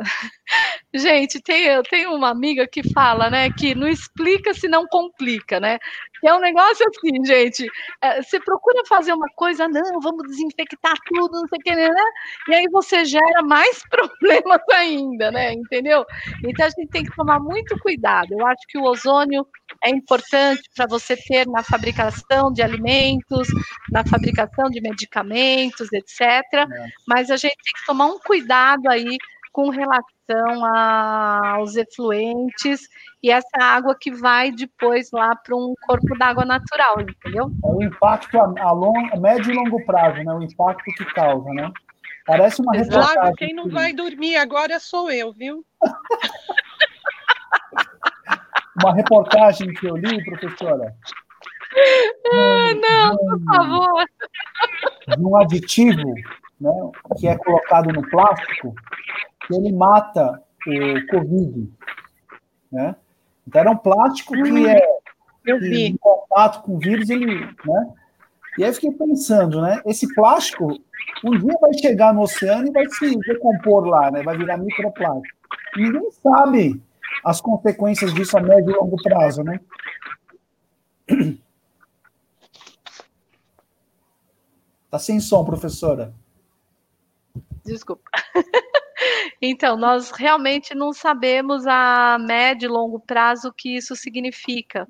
[0.94, 5.58] Gente, tem, eu tenho uma amiga que fala, né, que não explica se não complica,
[5.58, 5.78] né?
[6.24, 7.66] É um negócio assim, gente.
[8.00, 11.90] É, você procura fazer uma coisa, não, vamos desinfectar tudo, não sei o que, né?
[12.48, 15.52] E aí você gera mais problemas ainda, né?
[15.52, 16.04] Entendeu?
[16.42, 18.28] Então a gente tem que tomar muito cuidado.
[18.32, 19.46] Eu acho que o ozônio
[19.84, 23.48] é importante para você ter na fabricação de alimentos,
[23.90, 26.20] na fabricação de medicamentos, etc.
[26.20, 26.66] É.
[27.06, 29.18] Mas a gente tem que tomar um cuidado aí
[29.54, 32.88] com relação aos efluentes
[33.22, 37.52] e essa água que vai depois lá para um corpo d'água natural, entendeu?
[37.64, 40.34] É o impacto a, a, long, a médio e longo prazo, né?
[40.34, 41.70] O impacto que causa, né?
[42.26, 43.14] Parece uma reportagem.
[43.14, 45.64] Claro, quem não vai dormir agora sou eu, viu?
[48.82, 50.92] uma reportagem que eu li, professora.
[52.26, 54.04] Ah, não, por favor.
[55.16, 56.12] De um aditivo
[56.60, 56.70] né,
[57.18, 58.74] que é colocado no plástico
[59.46, 61.70] que ele mata o Covid.
[62.70, 62.96] Né?
[63.46, 64.80] Então, era um plástico que é
[65.46, 65.86] eu vi.
[65.86, 67.40] em contato com o vírus, ele.
[67.64, 67.94] Né?
[68.58, 69.82] E aí eu fiquei pensando, né?
[69.84, 70.80] Esse plástico
[71.24, 74.22] um dia vai chegar no oceano e vai se decompor lá, né?
[74.22, 75.38] Vai virar microplástico.
[75.76, 76.82] Ninguém sabe
[77.24, 79.60] as consequências disso a médio e longo prazo, né?
[84.90, 86.14] Tá sem som, professora.
[87.64, 88.08] Desculpa.
[89.46, 94.88] Então, nós realmente não sabemos a médio e longo prazo o que isso significa.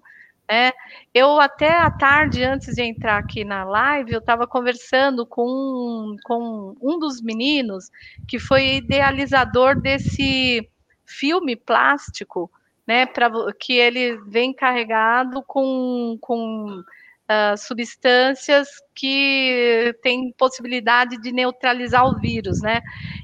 [0.49, 0.71] Né?
[1.13, 6.77] Eu até à tarde, antes de entrar aqui na live, eu estava conversando com, com
[6.81, 7.91] um dos meninos
[8.29, 10.69] que foi idealizador desse
[11.05, 12.49] filme plástico,
[12.87, 13.07] né?
[13.07, 16.85] Pra, que ele vem carregado com, com
[17.25, 22.81] uh, substâncias que têm possibilidade de neutralizar o vírus, né?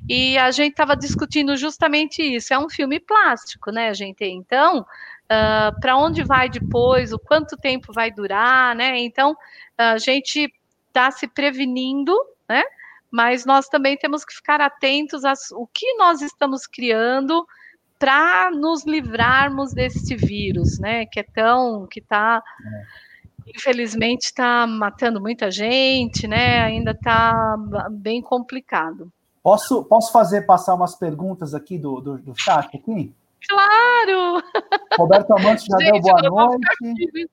[0.08, 2.52] E a gente estava discutindo justamente isso.
[2.52, 4.24] É um filme plástico, né, gente?
[4.24, 4.84] Então, uh,
[5.28, 7.12] ah, para onde vai depois?
[7.12, 8.98] O quanto tempo vai durar, né?
[8.98, 9.36] Então,
[9.78, 10.52] a gente
[10.88, 12.16] está se prevenindo,
[12.48, 12.62] né?
[13.10, 17.46] Mas nós também temos que ficar atentos ao que nós estamos criando
[17.98, 21.06] para nos livrarmos desse vírus, né?
[21.06, 23.09] Que é tão, que está é
[23.54, 26.60] infelizmente está matando muita gente, né?
[26.60, 27.56] Ainda está
[27.90, 29.12] bem complicado.
[29.42, 33.12] Posso, posso fazer passar umas perguntas aqui do, do, do chat aqui?
[33.48, 34.42] Claro!
[34.98, 37.30] Roberto Amante já gente, deu boa noite.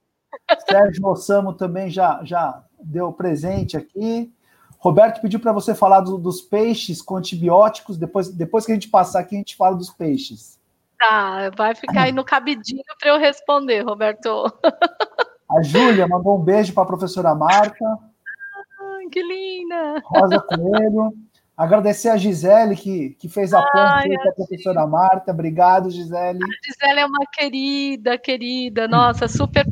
[0.70, 4.32] Sérgio Ossamo também já, já deu presente aqui.
[4.80, 7.98] Roberto pediu para você falar do, dos peixes com antibióticos.
[7.98, 10.58] Depois, depois que a gente passar aqui, a gente fala dos peixes.
[10.98, 14.52] Tá, vai ficar aí no cabidinho para eu responder, Roberto.
[15.50, 17.86] A Júlia mandou um beijo para a professora Marta.
[17.86, 20.02] Ai, que linda!
[20.06, 21.14] Rosa Coelho.
[21.56, 25.32] Agradecer a Gisele, que, que fez a ponte com a professora Marta.
[25.32, 26.40] Obrigado, Gisele.
[26.44, 28.88] A Gisele é uma querida, querida.
[28.88, 29.66] Nossa, super.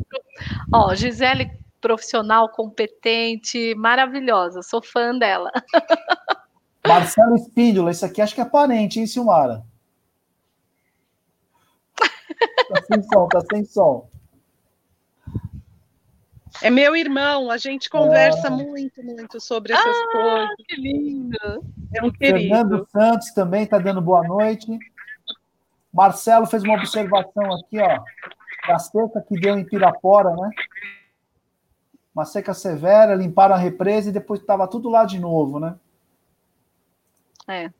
[0.72, 1.48] Ó, Gisele,
[1.80, 4.62] profissional, competente, maravilhosa.
[4.62, 5.52] Sou fã dela.
[6.84, 9.64] Marcelo Espíndola, isso aqui acho que é parente, hein, Silmara?
[11.96, 14.08] Tá sem som, tá sem som.
[16.66, 18.50] É meu irmão, a gente conversa é.
[18.50, 20.56] muito, muito sobre essas ah, coisas.
[20.66, 21.38] Que lindo!
[21.94, 22.40] É um querido.
[22.40, 24.76] Fernando Santos também está dando boa noite.
[25.94, 28.02] Marcelo fez uma observação aqui, ó,
[28.66, 30.50] da seca que deu em Pirapora, né?
[32.12, 35.76] Uma seca severa, limparam a represa e depois estava tudo lá de novo, né?
[37.46, 37.70] É.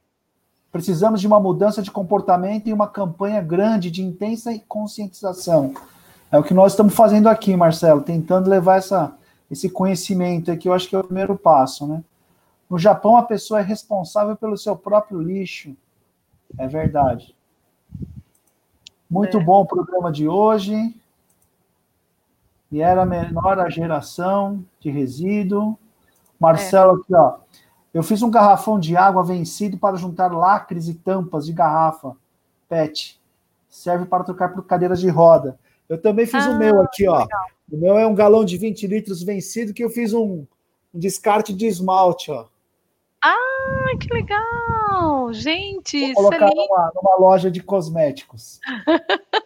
[0.70, 5.74] Precisamos de uma mudança de comportamento e uma campanha grande de intensa conscientização
[6.30, 9.14] é o que nós estamos fazendo aqui, Marcelo, tentando levar essa,
[9.50, 12.02] esse conhecimento aqui, eu acho que é o primeiro passo, né?
[12.68, 15.76] No Japão, a pessoa é responsável pelo seu próprio lixo.
[16.58, 17.34] É verdade.
[19.08, 19.44] Muito é.
[19.44, 20.94] bom o programa de hoje.
[22.72, 25.78] e era menor a geração de resíduo.
[26.40, 27.00] Marcelo, é.
[27.00, 27.36] aqui, ó.
[27.94, 32.14] Eu fiz um garrafão de água vencido para juntar lacres e tampas de garrafa
[32.68, 33.18] PET.
[33.70, 35.58] Serve para trocar por cadeiras de roda.
[35.88, 37.22] Eu também fiz ah, o meu aqui, ó.
[37.22, 37.46] Legal.
[37.70, 40.46] O meu é um galão de 20 litros vencido que eu fiz um,
[40.94, 42.46] um descarte de esmalte, ó.
[43.22, 45.32] Ah, que legal!
[45.32, 48.60] Gente, Vou colocar numa, numa, loja de cosméticos.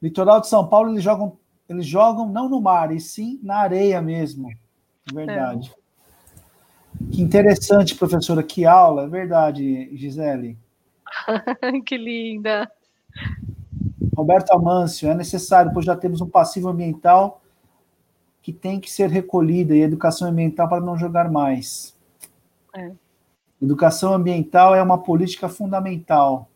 [0.00, 1.36] Litoral de São Paulo, eles jogam,
[1.68, 4.50] eles jogam não no mar, e sim na areia mesmo.
[5.10, 5.72] É verdade.
[5.76, 7.12] É.
[7.12, 10.56] Que interessante, professora, que aula, é verdade, Gisele.
[11.84, 12.70] que linda.
[14.14, 17.40] Roberto Amâncio, é necessário, pois já temos um passivo ambiental
[18.42, 21.96] que tem que ser recolhida e educação ambiental para não jogar mais.
[22.74, 22.90] É.
[23.60, 26.48] Educação ambiental é uma política fundamental.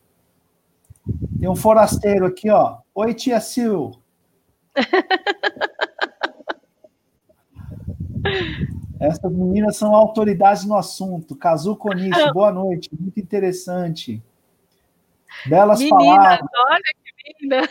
[1.39, 2.79] Tem um forasteiro aqui, ó.
[2.93, 3.95] Oi, tia Sil.
[8.99, 11.35] Essas meninas são autoridades no assunto.
[11.35, 12.89] Kazu Konishi, boa noite.
[12.99, 14.21] Muito interessante.
[15.45, 16.49] Belas Menina, palavras.
[16.69, 16.81] olha
[17.37, 17.61] que linda.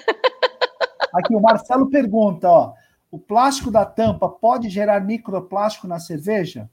[1.13, 2.75] Aqui, o Marcelo pergunta, ó.
[3.11, 6.69] O plástico da tampa pode gerar microplástico na cerveja?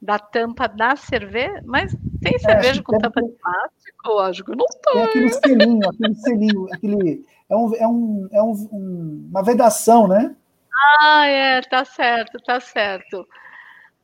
[0.00, 1.60] Da tampa da cerveja?
[1.64, 4.08] Mas tem é, cerveja com tampa de plástico?
[4.08, 4.92] Lógico, não tem.
[4.92, 7.26] Tem aquele selinho, aquele selinho, aquele.
[7.50, 10.36] É, um, é, um, é um, uma vedação, né?
[11.00, 13.26] Ah, é, tá certo, tá certo.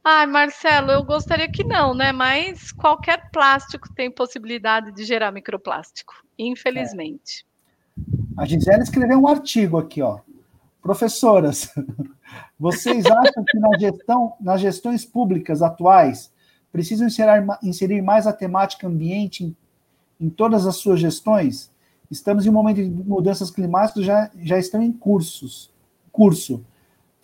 [0.07, 2.13] Ai, Marcelo, eu gostaria que não, né?
[2.13, 7.47] Mas qualquer plástico tem possibilidade de gerar microplástico, infelizmente.
[8.39, 8.43] É.
[8.43, 10.19] A Gisele escreveu um artigo aqui, ó.
[10.83, 11.73] Professoras,
[12.61, 16.31] vocês acham que na gestão, nas gestões públicas atuais
[16.71, 19.57] precisam inserir, inserir mais a temática ambiente em,
[20.21, 21.73] em, todas as suas gestões?
[22.11, 25.71] Estamos em um momento de mudanças climáticas já já estão em cursos,
[26.13, 26.63] curso.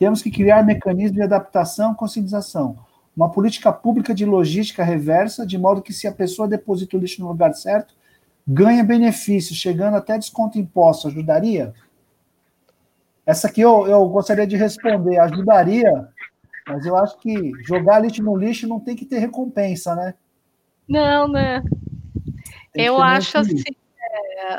[0.00, 2.78] Temos que criar mecanismos de adaptação e conscientização.
[3.14, 7.20] Uma política pública de logística reversa, de modo que se a pessoa deposita o lixo
[7.20, 7.94] no lugar certo,
[8.48, 11.08] ganha benefícios, chegando até desconto imposto.
[11.08, 11.74] Ajudaria?
[13.26, 15.18] Essa aqui eu, eu gostaria de responder.
[15.18, 16.08] Ajudaria,
[16.66, 20.14] mas eu acho que jogar lixo no lixo não tem que ter recompensa, né?
[20.88, 21.62] Não, né?
[22.74, 23.62] Eu acho assim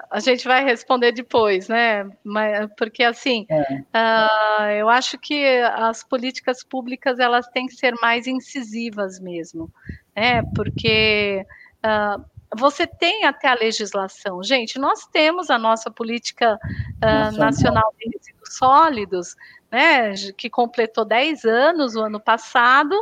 [0.10, 2.10] a gente vai responder depois, né?
[2.24, 3.62] Mas, porque assim, é.
[3.62, 9.72] uh, eu acho que as políticas públicas elas têm que ser mais incisivas mesmo,
[10.16, 10.44] né?
[10.56, 11.46] Porque
[11.86, 12.24] uh,
[12.56, 14.78] você tem até a legislação, gente.
[14.78, 19.36] Nós temos a nossa política uh, nacional de resíduos sólidos,
[19.72, 22.94] né, que completou 10 anos o ano passado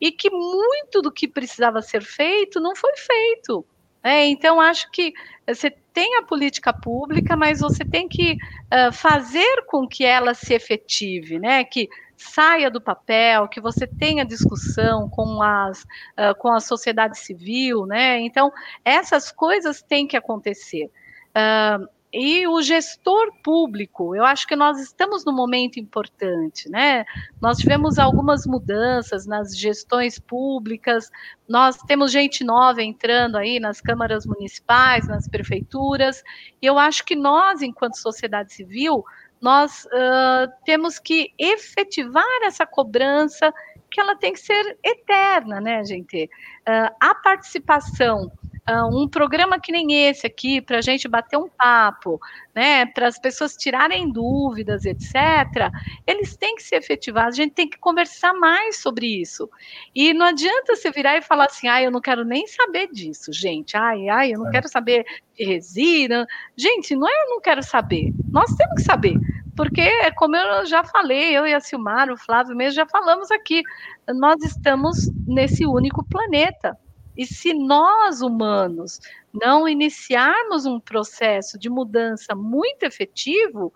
[0.00, 3.64] e que muito do que precisava ser feito não foi feito.
[4.02, 4.26] Né?
[4.26, 5.12] Então, acho que
[5.46, 10.52] você tem a política pública, mas você tem que uh, fazer com que ela se
[10.52, 11.62] efetive, né?
[11.62, 17.86] Que saia do papel, que você tenha discussão com, as, uh, com a sociedade civil,
[17.86, 18.18] né?
[18.20, 18.52] Então,
[18.84, 20.90] essas coisas têm que acontecer.
[21.30, 27.04] Uh, e o gestor público, eu acho que nós estamos num momento importante, né?
[27.40, 31.10] Nós tivemos algumas mudanças nas gestões públicas,
[31.48, 36.22] nós temos gente nova entrando aí nas câmaras municipais, nas prefeituras,
[36.62, 39.04] e eu acho que nós, enquanto sociedade civil,
[39.40, 43.52] nós uh, temos que efetivar essa cobrança,
[43.90, 46.30] que ela tem que ser eterna, né, gente?
[46.60, 48.30] Uh, a participação
[48.68, 52.20] uh, um programa que nem esse aqui, para a gente bater um papo,
[52.54, 55.70] né, para as pessoas tirarem dúvidas, etc.,
[56.06, 59.48] eles têm que ser efetivados, a gente tem que conversar mais sobre isso.
[59.94, 63.32] E não adianta você virar e falar assim, ah, eu não quero nem saber disso,
[63.32, 64.50] gente, ai, ai, eu não é.
[64.50, 65.04] quero saber
[65.36, 66.26] de resina.
[66.56, 69.18] Gente, não é eu não quero saber, nós temos que saber,
[69.56, 73.62] porque, como eu já falei, eu e a Silmar, o Flávio mesmo já falamos aqui,
[74.08, 76.76] nós estamos nesse único planeta.
[77.16, 79.00] E se nós, humanos,
[79.32, 83.72] não iniciarmos um processo de mudança muito efetivo,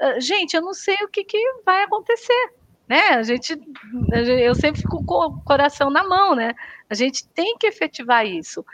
[0.00, 2.52] ah, gente, eu não sei o que, que vai acontecer.
[2.88, 3.00] Né?
[3.10, 3.60] A gente,
[4.40, 6.54] eu sempre fico com o coração na mão, né?
[6.88, 8.64] A gente tem que efetivar isso.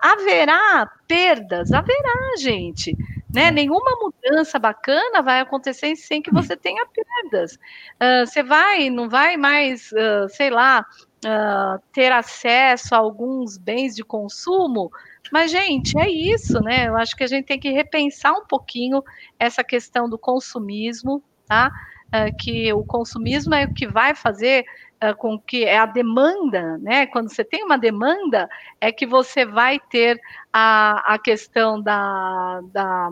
[0.00, 2.96] Haverá perdas, haverá, gente.
[3.34, 3.50] Né?
[3.50, 7.54] Nenhuma mudança bacana vai acontecer sem que você tenha perdas.
[7.54, 10.86] Uh, você vai, não vai mais, uh, sei lá,
[11.26, 14.90] uh, ter acesso a alguns bens de consumo.
[15.32, 16.86] Mas, gente, é isso, né?
[16.86, 19.02] Eu acho que a gente tem que repensar um pouquinho
[19.38, 21.70] essa questão do consumismo, tá?
[22.06, 24.64] Uh, que o consumismo é o que vai fazer
[25.02, 27.06] uh, com que é a demanda, né?
[27.06, 28.48] Quando você tem uma demanda,
[28.80, 30.20] é que você vai ter
[30.52, 33.10] a, a questão da, da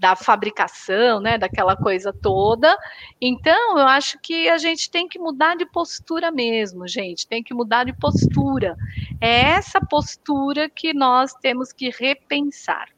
[0.00, 2.74] da fabricação, né, daquela coisa toda.
[3.20, 7.52] Então, eu acho que a gente tem que mudar de postura mesmo, gente, tem que
[7.52, 8.74] mudar de postura.
[9.20, 12.88] É essa postura que nós temos que repensar.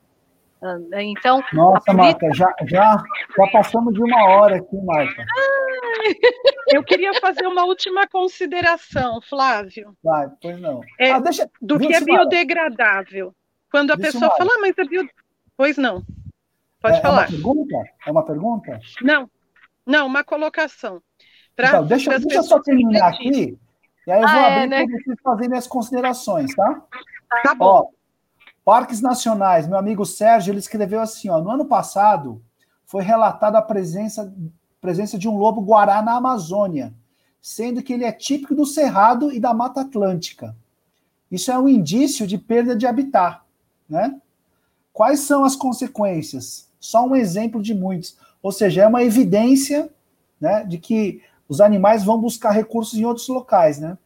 [0.94, 1.94] Então, Nossa, política...
[1.94, 3.05] Marta, já, já,
[3.36, 5.24] já passamos de uma hora aqui, Marta.
[6.72, 9.96] Eu queria fazer uma última consideração, Flávio.
[10.05, 10.80] Vai, pois não.
[11.00, 13.34] É, ah, deixa, do que é biodegradável.
[13.72, 15.05] Quando a pessoa fala, ah, mas é bio...
[15.57, 16.05] Pois não.
[16.83, 17.22] Pode é, falar.
[17.22, 17.76] É uma pergunta?
[18.07, 18.80] É uma pergunta?
[19.01, 19.30] Não,
[19.87, 21.01] não, uma colocação.
[21.55, 23.59] Pra, então, deixa, deixa eu só terminar aqui,
[24.07, 24.87] e aí eu vou ah, é, abrir é, né?
[24.87, 26.83] para vocês fazerem as considerações, tá?
[27.45, 27.64] Tá bom.
[27.64, 27.87] Ó,
[28.64, 32.43] parques nacionais, meu amigo Sérgio, ele escreveu assim, ó, no ano passado
[32.85, 34.35] foi relatada a presença,
[34.80, 36.93] presença de um lobo guará na Amazônia,
[37.41, 40.57] sendo que ele é típico do Cerrado e da Mata Atlântica.
[41.30, 43.41] Isso é um indício de perda de habitat,
[43.89, 44.20] né?
[44.93, 46.70] Quais são as consequências?
[46.83, 48.18] Só um exemplo de muitos.
[48.43, 49.89] Ou seja, é uma evidência
[50.41, 53.97] né, de que os animais vão buscar recursos em outros locais, né?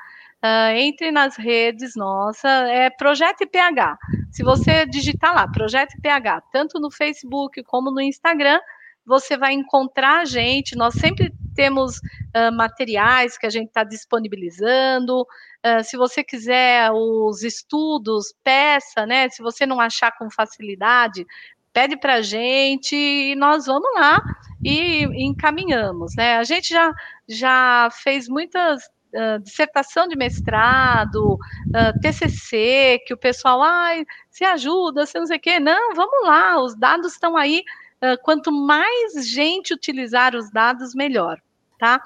[0.45, 3.97] Uh, entre nas redes nossa, é Projeto IPH.
[4.30, 8.59] Se você digitar lá, Projeto IPH, tanto no Facebook como no Instagram,
[9.07, 10.76] você vai encontrar a gente.
[10.76, 15.24] Nós sempre temos uh, materiais que a gente está disponibilizando.
[15.65, 19.29] Uh, se você quiser os estudos, peça, né?
[19.29, 21.25] Se você não achar com facilidade,
[21.73, 24.21] pede para a gente e nós vamos lá
[24.65, 26.37] e encaminhamos, né?
[26.37, 26.93] A gente já,
[27.29, 35.07] já fez muitas uh, dissertação de mestrado, uh, TCC, que o pessoal, ai, se ajuda,
[35.07, 35.59] se não sei o quê.
[35.59, 37.63] Não, vamos lá, os dados estão aí
[38.03, 41.41] uh, quanto mais gente utilizar os dados, melhor,
[41.79, 42.03] tá?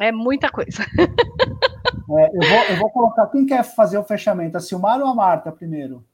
[0.00, 0.84] É muita coisa.
[2.10, 3.26] É, eu, vou, eu vou colocar.
[3.28, 4.56] Quem quer fazer o fechamento?
[4.56, 6.04] A Silmara ou a Marta primeiro?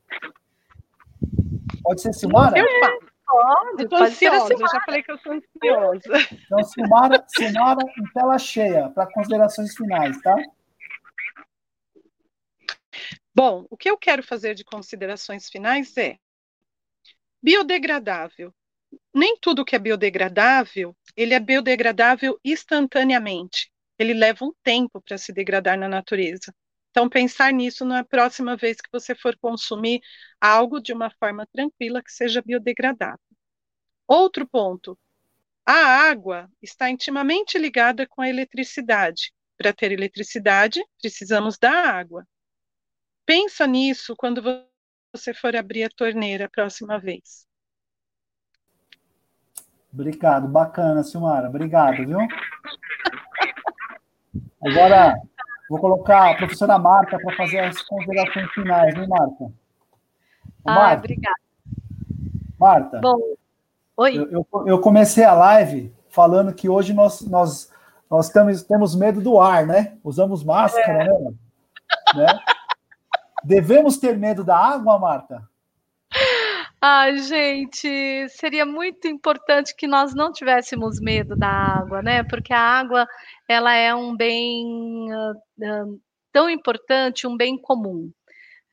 [1.82, 2.58] Pode ser Silmara?
[2.58, 3.10] Eu faço.
[3.30, 6.28] Pode, pode ansiosa, ser eu já falei que eu sou ansiosa.
[6.32, 10.36] Então, Silmara, Silmara em tela cheia, para considerações finais, tá?
[13.32, 16.16] Bom, o que eu quero fazer de considerações finais é
[17.42, 18.52] Biodegradável.
[19.14, 23.72] Nem tudo que é biodegradável, ele é biodegradável instantaneamente.
[24.00, 26.54] Ele leva um tempo para se degradar na natureza.
[26.90, 30.00] Então, pensar nisso na próxima vez que você for consumir
[30.40, 33.20] algo de uma forma tranquila que seja biodegradável.
[34.08, 34.98] Outro ponto:
[35.66, 39.34] a água está intimamente ligada com a eletricidade.
[39.58, 42.26] Para ter eletricidade, precisamos da água.
[43.26, 44.42] Pensa nisso quando
[45.14, 47.46] você for abrir a torneira a próxima vez.
[49.92, 51.48] Obrigado, bacana, Silmara.
[51.48, 52.18] Obrigado, viu?
[54.62, 55.18] Agora,
[55.68, 59.52] vou colocar a professora Marta para fazer as considerações finais, viu, Marta?
[60.64, 61.36] Ah, Marta, obrigada.
[62.58, 63.00] Marta.
[63.00, 63.18] Bom,
[63.96, 64.18] oi.
[64.18, 67.72] Eu, eu, eu, comecei a live falando que hoje nós, nós,
[68.10, 69.96] nós temos, temos medo do ar, né?
[70.04, 71.08] Usamos máscara, é.
[71.08, 71.32] né?
[72.14, 72.40] né?
[73.42, 75.48] Devemos ter medo da água, Marta?
[76.82, 82.22] Ai, gente, seria muito importante que nós não tivéssemos medo da água, né?
[82.24, 83.06] Porque a água,
[83.46, 86.00] ela é um bem uh,
[86.32, 88.10] tão importante, um bem comum.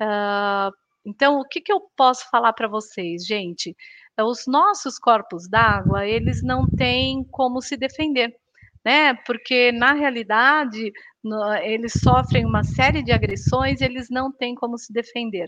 [0.01, 0.71] Uh,
[1.05, 3.75] Então, o que, que eu posso falar para vocês, gente?
[4.19, 8.35] Os nossos corpos d'água, eles não têm como se defender,
[8.85, 9.13] né?
[9.25, 10.91] Porque, na realidade,
[11.63, 15.47] eles sofrem uma série de agressões, eles não têm como se defender.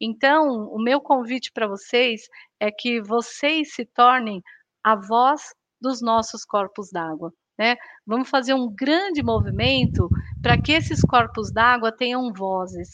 [0.00, 2.22] Então, o meu convite para vocês
[2.60, 4.42] é que vocês se tornem
[4.82, 7.32] a voz dos nossos corpos d'água.
[7.58, 7.76] Né?
[8.06, 10.08] Vamos fazer um grande movimento
[10.40, 12.88] para que esses corpos d'água tenham vozes.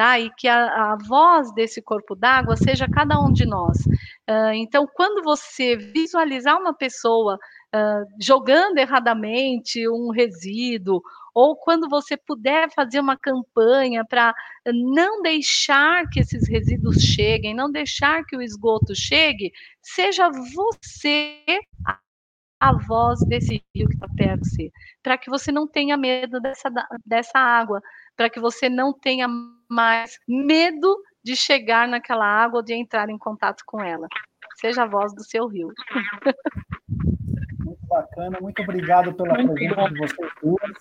[0.00, 0.18] Tá?
[0.18, 3.76] E que a, a voz desse corpo d'água seja cada um de nós.
[4.26, 11.02] Uh, então, quando você visualizar uma pessoa uh, jogando erradamente um resíduo,
[11.34, 14.34] ou quando você puder fazer uma campanha para
[14.72, 19.52] não deixar que esses resíduos cheguem, não deixar que o esgoto chegue,
[19.82, 21.44] seja você
[22.58, 24.72] a voz desse rio que está perto de você,
[25.02, 26.70] para que você não tenha medo dessa,
[27.04, 27.82] dessa água,
[28.20, 29.26] para que você não tenha
[29.66, 30.94] mais medo
[31.24, 34.06] de chegar naquela água ou de entrar em contato com ela.
[34.56, 35.72] Seja a voz do seu rio.
[37.64, 39.88] Muito bacana, muito obrigado pela muito presença bom.
[39.88, 40.72] de vocês duas.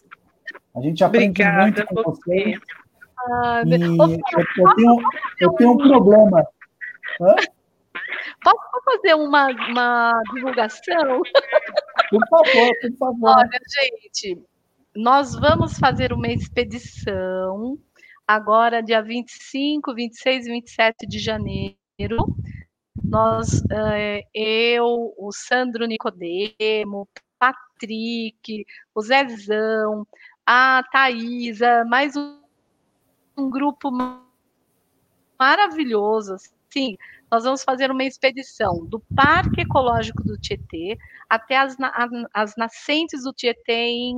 [0.76, 2.60] A gente aprende Obrigada, muito com vocês.
[3.20, 3.96] Ah, e eu,
[4.58, 4.98] eu, tenho,
[5.40, 6.46] eu tenho um problema.
[7.22, 7.36] Hã?
[8.44, 11.22] Posso fazer uma, uma divulgação?
[12.10, 13.30] Por favor, por favor.
[13.38, 14.44] Olha, gente,
[14.96, 17.78] nós vamos fazer uma expedição
[18.28, 21.78] agora, dia 25, 26 e 27 de janeiro.
[23.04, 27.08] Nós, eh, eu, o Sandro Nicodemo,
[27.40, 30.06] Patrick, o Zezão,
[30.46, 33.90] a Thaisa, mais um, grupo
[35.40, 36.98] maravilhoso, assim,
[37.32, 40.98] nós vamos fazer uma expedição do Parque Ecológico do Tietê
[41.30, 41.78] até as,
[42.34, 44.16] as nascentes do Tietê em,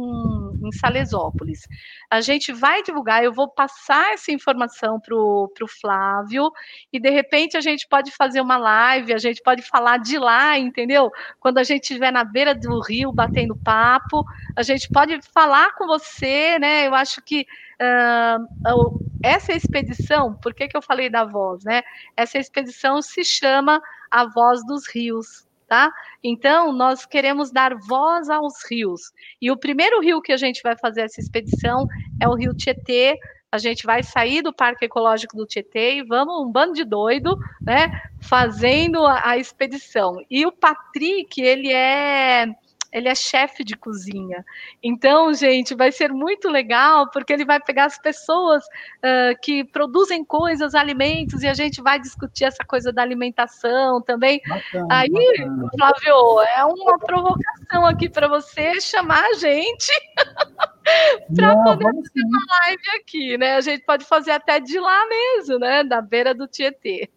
[0.68, 1.68] em Salesópolis.
[2.10, 6.52] A gente vai divulgar, eu vou passar essa informação para o Flávio,
[6.92, 10.58] e de repente a gente pode fazer uma live, a gente pode falar de lá,
[10.58, 11.12] entendeu?
[11.40, 14.24] Quando a gente estiver na beira do rio batendo papo,
[14.56, 16.88] a gente pode falar com você, né?
[16.88, 17.46] Eu acho que
[17.82, 21.82] uh, essa expedição, por que, que eu falei da voz, né?
[22.16, 25.90] Essa expedição se chama A Voz dos Rios, tá?
[26.22, 29.04] Então, nós queremos dar voz aos rios.
[29.42, 31.88] E o primeiro rio que a gente vai fazer essa expedição
[32.22, 33.18] é o Rio Tietê.
[33.50, 37.40] A gente vai sair do Parque Ecológico do Tietê e vamos, um bando de doido,
[37.62, 40.18] né, fazendo a, a expedição.
[40.30, 42.48] E o Patrick, ele é
[42.92, 44.46] ele é chefe de cozinha.
[44.84, 50.26] Então, gente, vai ser muito legal, porque ele vai pegar as pessoas uh, que produzem
[50.26, 54.42] coisas, alimentos, e a gente vai discutir essa coisa da alimentação também.
[54.48, 55.70] Bacana, Aí, bacana.
[55.78, 59.92] Flávio, é uma provocação aqui para você chamar a gente
[61.36, 63.56] para poder fazer uma live aqui, né?
[63.56, 65.84] A gente pode fazer até de lá mesmo, né?
[65.84, 67.10] Da beira do Tietê.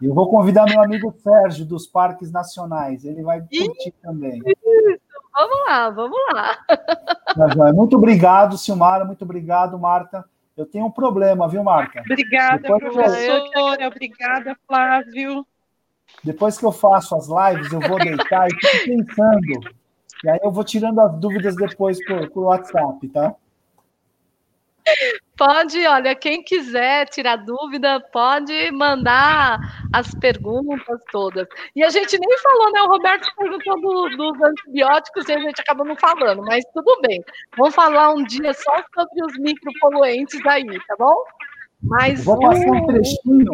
[0.00, 4.40] Eu vou convidar meu amigo Sérgio dos Parques Nacionais, ele vai curtir também.
[5.38, 7.72] Vamos lá, vamos lá.
[7.72, 9.04] Muito obrigado, Silmara.
[9.04, 10.24] Muito obrigado, Marta.
[10.56, 12.00] Eu tenho um problema, viu, Marta?
[12.00, 13.80] Obrigada, Depois professora.
[13.80, 13.86] Eu...
[13.86, 15.46] Obrigada, Flávio.
[16.24, 19.70] Depois que eu faço as lives, eu vou deitar e fico pensando.
[20.24, 23.36] E aí eu vou tirando as dúvidas depois por, por WhatsApp, tá?
[25.38, 29.60] Pode, olha, quem quiser tirar dúvida, pode mandar
[29.94, 31.46] as perguntas todas.
[31.76, 32.82] E a gente nem falou, né?
[32.82, 37.22] O Roberto perguntou do, dos antibióticos e a gente acabou não falando, mas tudo bem.
[37.56, 41.14] Vamos falar um dia só sobre os micropoluentes aí, tá bom?
[41.84, 43.52] Mas Vou passar um trechinho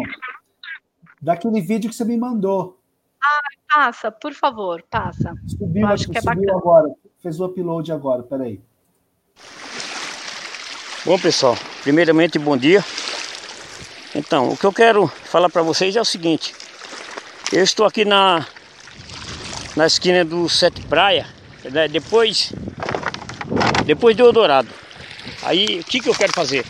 [1.21, 2.81] daquele vídeo que você me mandou.
[3.23, 3.41] Ah,
[3.75, 5.35] passa, por favor, passa.
[5.47, 6.59] Subiu, acho que é subiu bacana.
[6.59, 6.95] agora.
[7.23, 8.59] Fez o upload agora, peraí.
[11.05, 12.83] Bom pessoal, primeiramente bom dia.
[14.15, 16.55] Então, o que eu quero falar para vocês é o seguinte.
[17.53, 18.47] Eu estou aqui na
[19.77, 21.27] na esquina do Sete Praia,
[21.63, 22.55] né, depois
[23.85, 24.71] depois do Eldorado.
[25.43, 26.65] Aí, o que que eu quero fazer?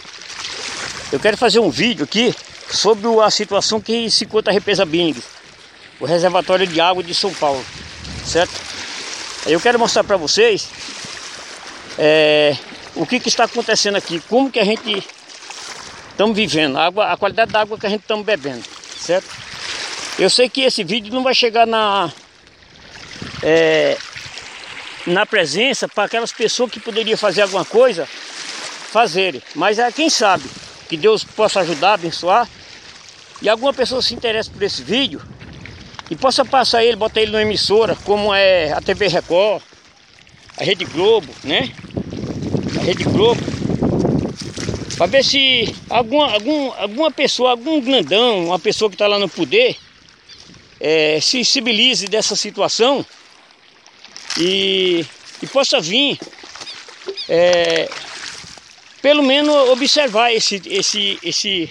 [1.13, 2.35] Eu quero fazer um vídeo aqui
[2.69, 5.15] sobre a situação que se encontra a Represa Bing,
[6.01, 7.65] o reservatório de água de São Paulo,
[8.27, 8.61] certo?
[9.47, 10.69] Aí eu quero mostrar para vocês
[11.97, 12.57] é,
[12.95, 15.05] o que, que está acontecendo aqui, como que a gente
[16.11, 18.65] estamos vivendo, a, água, a qualidade da água que a gente estamos bebendo,
[18.99, 19.29] certo?
[20.19, 22.13] Eu sei que esse vídeo não vai chegar na
[23.43, 23.99] é,
[25.07, 28.07] na presença para aquelas pessoas que poderiam fazer alguma coisa,
[28.91, 30.45] fazerem, mas é quem sabe
[30.89, 32.49] que Deus possa ajudar, abençoar
[33.43, 35.21] e alguma pessoa se interessa por esse vídeo
[36.11, 39.63] e possa passar ele, botar ele numa emissora como é a TV Record,
[40.57, 41.73] a Rede Globo, né?
[42.85, 43.41] Rede Globo,
[44.99, 49.29] para ver se alguma, algum, alguma pessoa, algum grandão, uma pessoa que está lá no
[49.29, 49.77] poder,
[50.79, 53.05] é, se sensibilize dessa situação
[54.39, 55.05] e,
[55.43, 56.19] e possa vir,
[57.27, 57.89] é,
[59.01, 61.71] pelo menos observar esse, esse, esse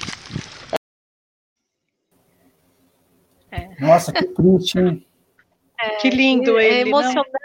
[3.79, 5.05] Nossa, que triste, hein?
[5.79, 6.75] É, que lindo é ele.
[6.75, 7.42] É emocionante não?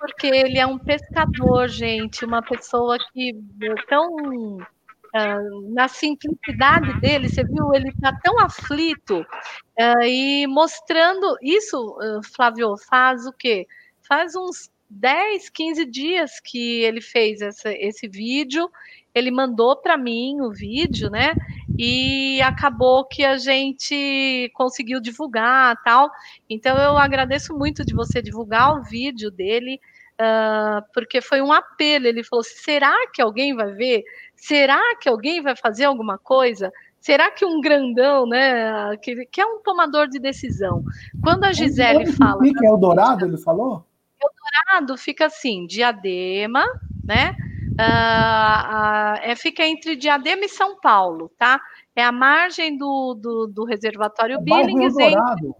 [0.00, 3.32] Porque ele é um pescador, gente, uma pessoa que
[3.62, 11.36] é tão uh, na simplicidade dele, você viu, ele está tão aflito uh, e mostrando
[11.42, 13.66] isso, uh, Flávio, faz o quê?
[14.08, 18.70] Faz uns 10, 15 dias que ele fez essa, esse vídeo,
[19.14, 21.34] ele mandou para mim o vídeo, né?
[21.78, 26.10] E acabou que a gente conseguiu divulgar tal.
[26.48, 29.80] Então eu agradeço muito de você divulgar o vídeo dele,
[30.20, 32.06] uh, porque foi um apelo.
[32.06, 34.04] Ele falou: será que alguém vai ver?
[34.36, 36.72] Será que alguém vai fazer alguma coisa?
[37.00, 40.84] Será que um grandão, né, que, que é um tomador de decisão?
[41.22, 42.42] Quando a Gisele fala.
[42.42, 43.86] Que é o Dourado, ele falou?
[44.22, 46.64] Eldorado fica assim, Diadema,
[47.02, 47.34] né?
[47.80, 51.60] Uh, é, fica entre Diadema e São Paulo, tá?
[51.96, 54.94] É a margem do, do, do reservatório é Billings.
[54.94, 55.56] Bairro Eldorado.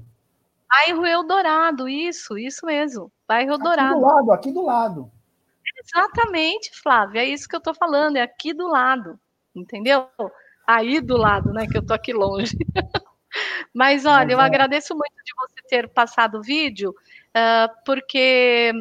[0.69, 3.11] Bairro Eldorado, isso, isso mesmo.
[3.27, 3.95] Bairro Eldorado.
[3.95, 5.11] Aqui do lado, aqui do lado.
[5.83, 9.19] Exatamente, Flávia, é isso que eu tô falando, é aqui do lado,
[9.55, 10.09] entendeu?
[10.67, 12.57] Aí do lado, né, que eu tô aqui longe.
[13.73, 14.45] Mas olha, Mas, eu é.
[14.45, 18.73] agradeço muito de você ter passado o vídeo uh, porque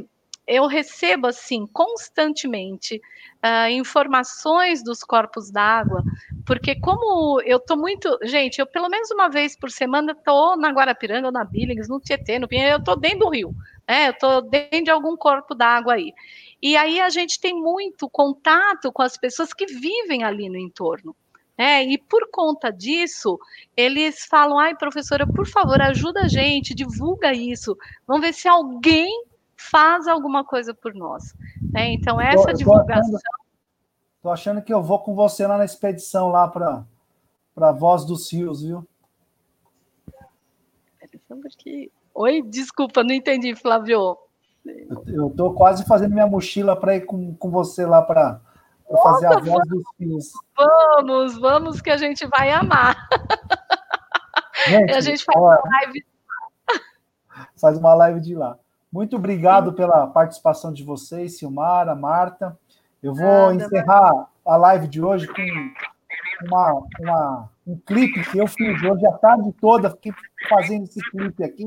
[0.50, 3.00] eu recebo assim constantemente
[3.46, 6.04] uh, informações dos corpos d'água,
[6.44, 10.72] porque como eu tô muito, gente, eu pelo menos uma vez por semana tô na
[10.72, 13.54] Guarapiranga, ou na Billings, no Tietê, no Pinheiro, eu tô dentro do rio,
[13.88, 14.10] né?
[14.10, 16.12] Eu tô dentro de algum corpo d'água aí.
[16.60, 21.16] E aí a gente tem muito contato com as pessoas que vivem ali no entorno.
[21.56, 23.38] É, e por conta disso,
[23.78, 27.78] eles falam: ai, professora, por favor, ajuda a gente, divulga isso.
[28.08, 29.30] Vamos ver se alguém
[29.60, 31.36] faz alguma coisa por nós.
[31.76, 33.20] É, então, essa tô, divulgação.
[34.16, 36.86] Estou achando, que eu vou com você lá na expedição lá para
[37.58, 38.88] a Voz dos Rios, viu?
[42.16, 44.18] Oi, desculpa, não entendi, Flávio.
[45.08, 48.42] Eu estou quase fazendo minha mochila para ir com, com você lá para
[49.04, 50.32] fazer a voz dos filhos.
[50.56, 53.08] Vamos, vamos que a gente vai amar.
[54.68, 56.06] Gente, a gente faz uma live.
[57.56, 58.60] Faz uma live de lá.
[58.92, 62.58] Muito obrigado pela participação de vocês, Silmara, Marta.
[63.02, 65.42] Eu vou Nada, encerrar a live de hoje com
[66.48, 70.14] uma, uma, um clipe que eu fiz hoje a tarde toda, fiquei
[70.50, 71.66] fazendo esse clipe aqui.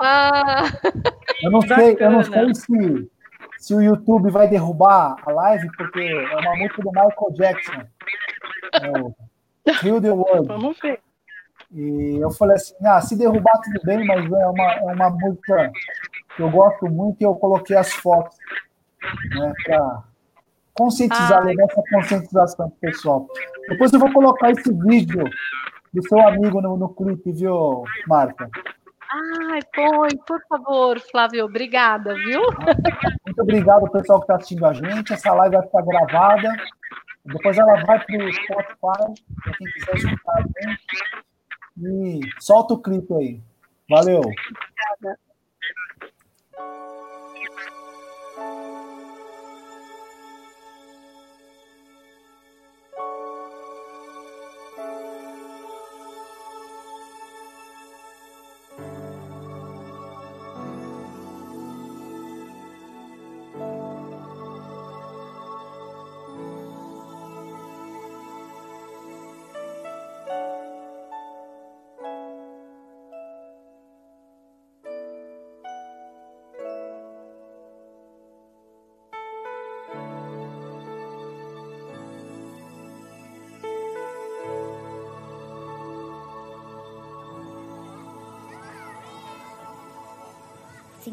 [0.00, 0.64] Ah,
[1.42, 3.10] eu não sei, eu não sei se
[3.58, 7.82] se o YouTube vai derrubar a live, porque é uma música do Michael Jackson.
[9.64, 10.46] É Kill the World.
[10.46, 11.00] Vamos ver.
[11.72, 15.72] E eu falei assim, ah, se derrubar tudo bem, mas é uma, é uma música
[16.36, 18.36] que eu gosto muito e eu coloquei as fotos
[19.34, 20.02] né, para
[20.74, 23.26] conscientizar, levar essa conscientização pro pessoal.
[23.68, 25.24] Depois eu vou colocar esse vídeo
[25.92, 28.50] do seu amigo no, no clipe, viu, Marta?
[29.08, 32.42] Ai, põe, por favor, Flávio, obrigada, viu?
[33.24, 35.12] Muito obrigado, pessoal que está assistindo a gente.
[35.12, 36.52] Essa live vai ficar gravada.
[37.24, 40.86] Depois ela vai para o Spotify, para quem quiser escutar a gente.
[41.78, 43.40] E solta o clipe aí.
[43.88, 44.20] Valeu.
[44.20, 45.18] Obrigada.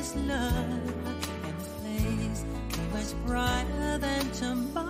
[0.00, 0.54] it is love.
[1.44, 2.44] And the place
[2.94, 4.89] is much brighter than tomorrow.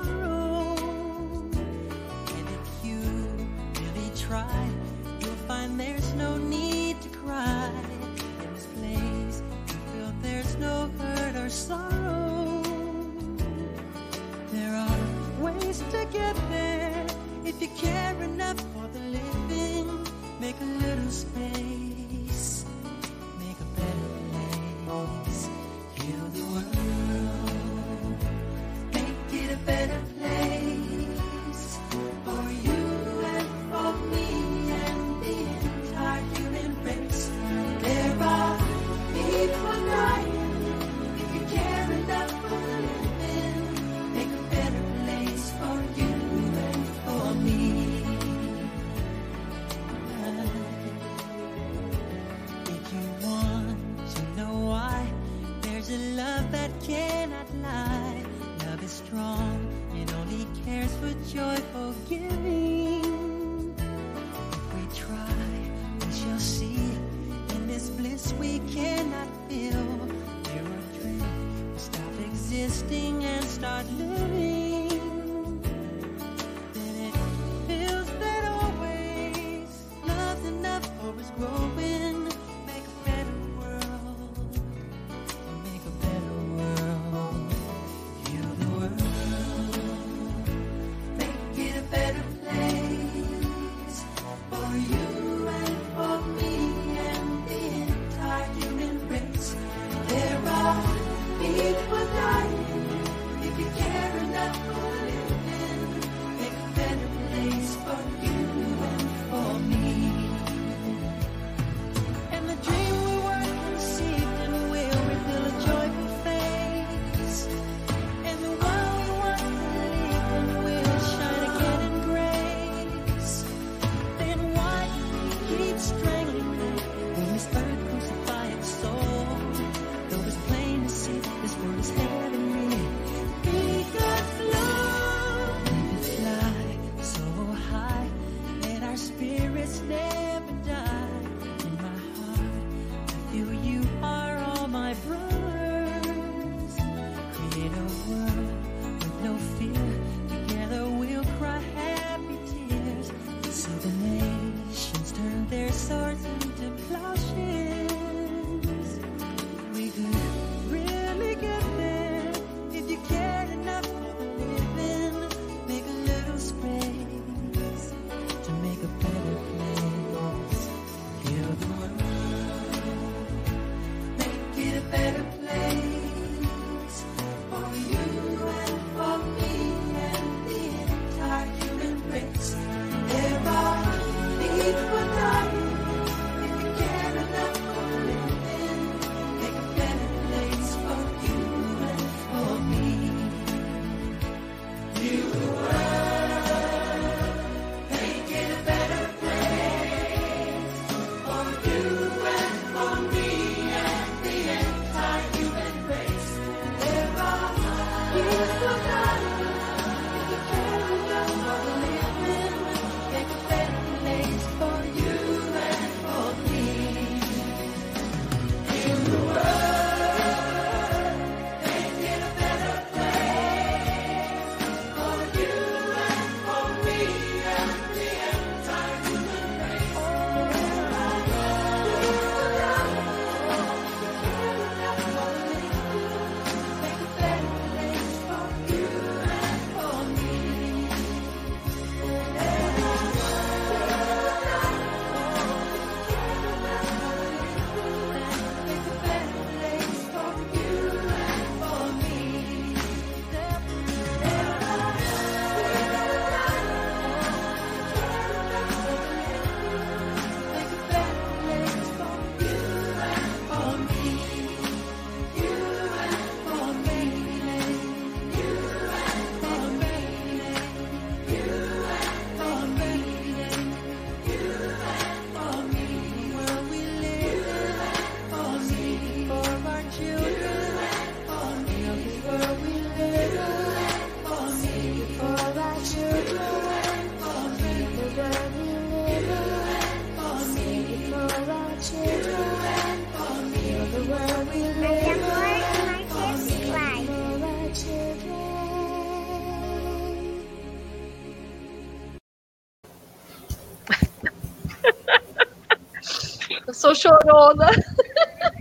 [307.22, 307.68] chorona.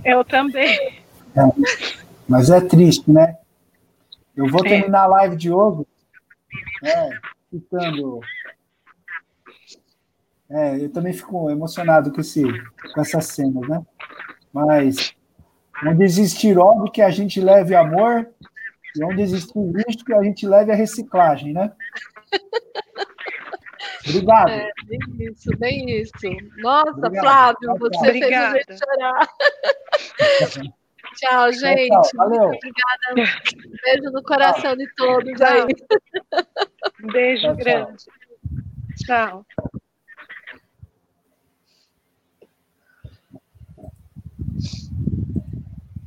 [0.03, 0.75] Eu também.
[1.35, 1.41] É,
[2.27, 3.37] mas é triste, né?
[4.35, 4.69] Eu vou é.
[4.69, 5.85] terminar a live de hoje
[6.81, 7.19] né,
[7.49, 8.19] citando.
[10.49, 12.41] É, eu também fico emocionado com, esse,
[12.93, 13.85] com essas cenas, né?
[14.51, 15.13] Mas
[15.85, 18.27] onde existir ódio que a gente leve amor,
[18.95, 21.71] e onde existir lixo é que a gente leve a reciclagem, né?
[24.09, 24.49] Obrigado.
[24.49, 26.11] É, nem isso, nem isso.
[26.57, 27.57] Nossa, Obrigado.
[27.59, 28.51] Flávio, você Obrigada.
[28.53, 29.29] fez a gente chorar.
[31.15, 31.89] Tchau, gente.
[31.89, 32.29] Tchau, tchau.
[32.29, 33.11] Muito obrigada.
[33.11, 34.75] Um beijo no coração tchau.
[34.75, 35.65] de todos aí.
[37.03, 38.03] Um beijo grande.
[39.05, 39.45] Tchau.
[39.55, 39.71] tchau.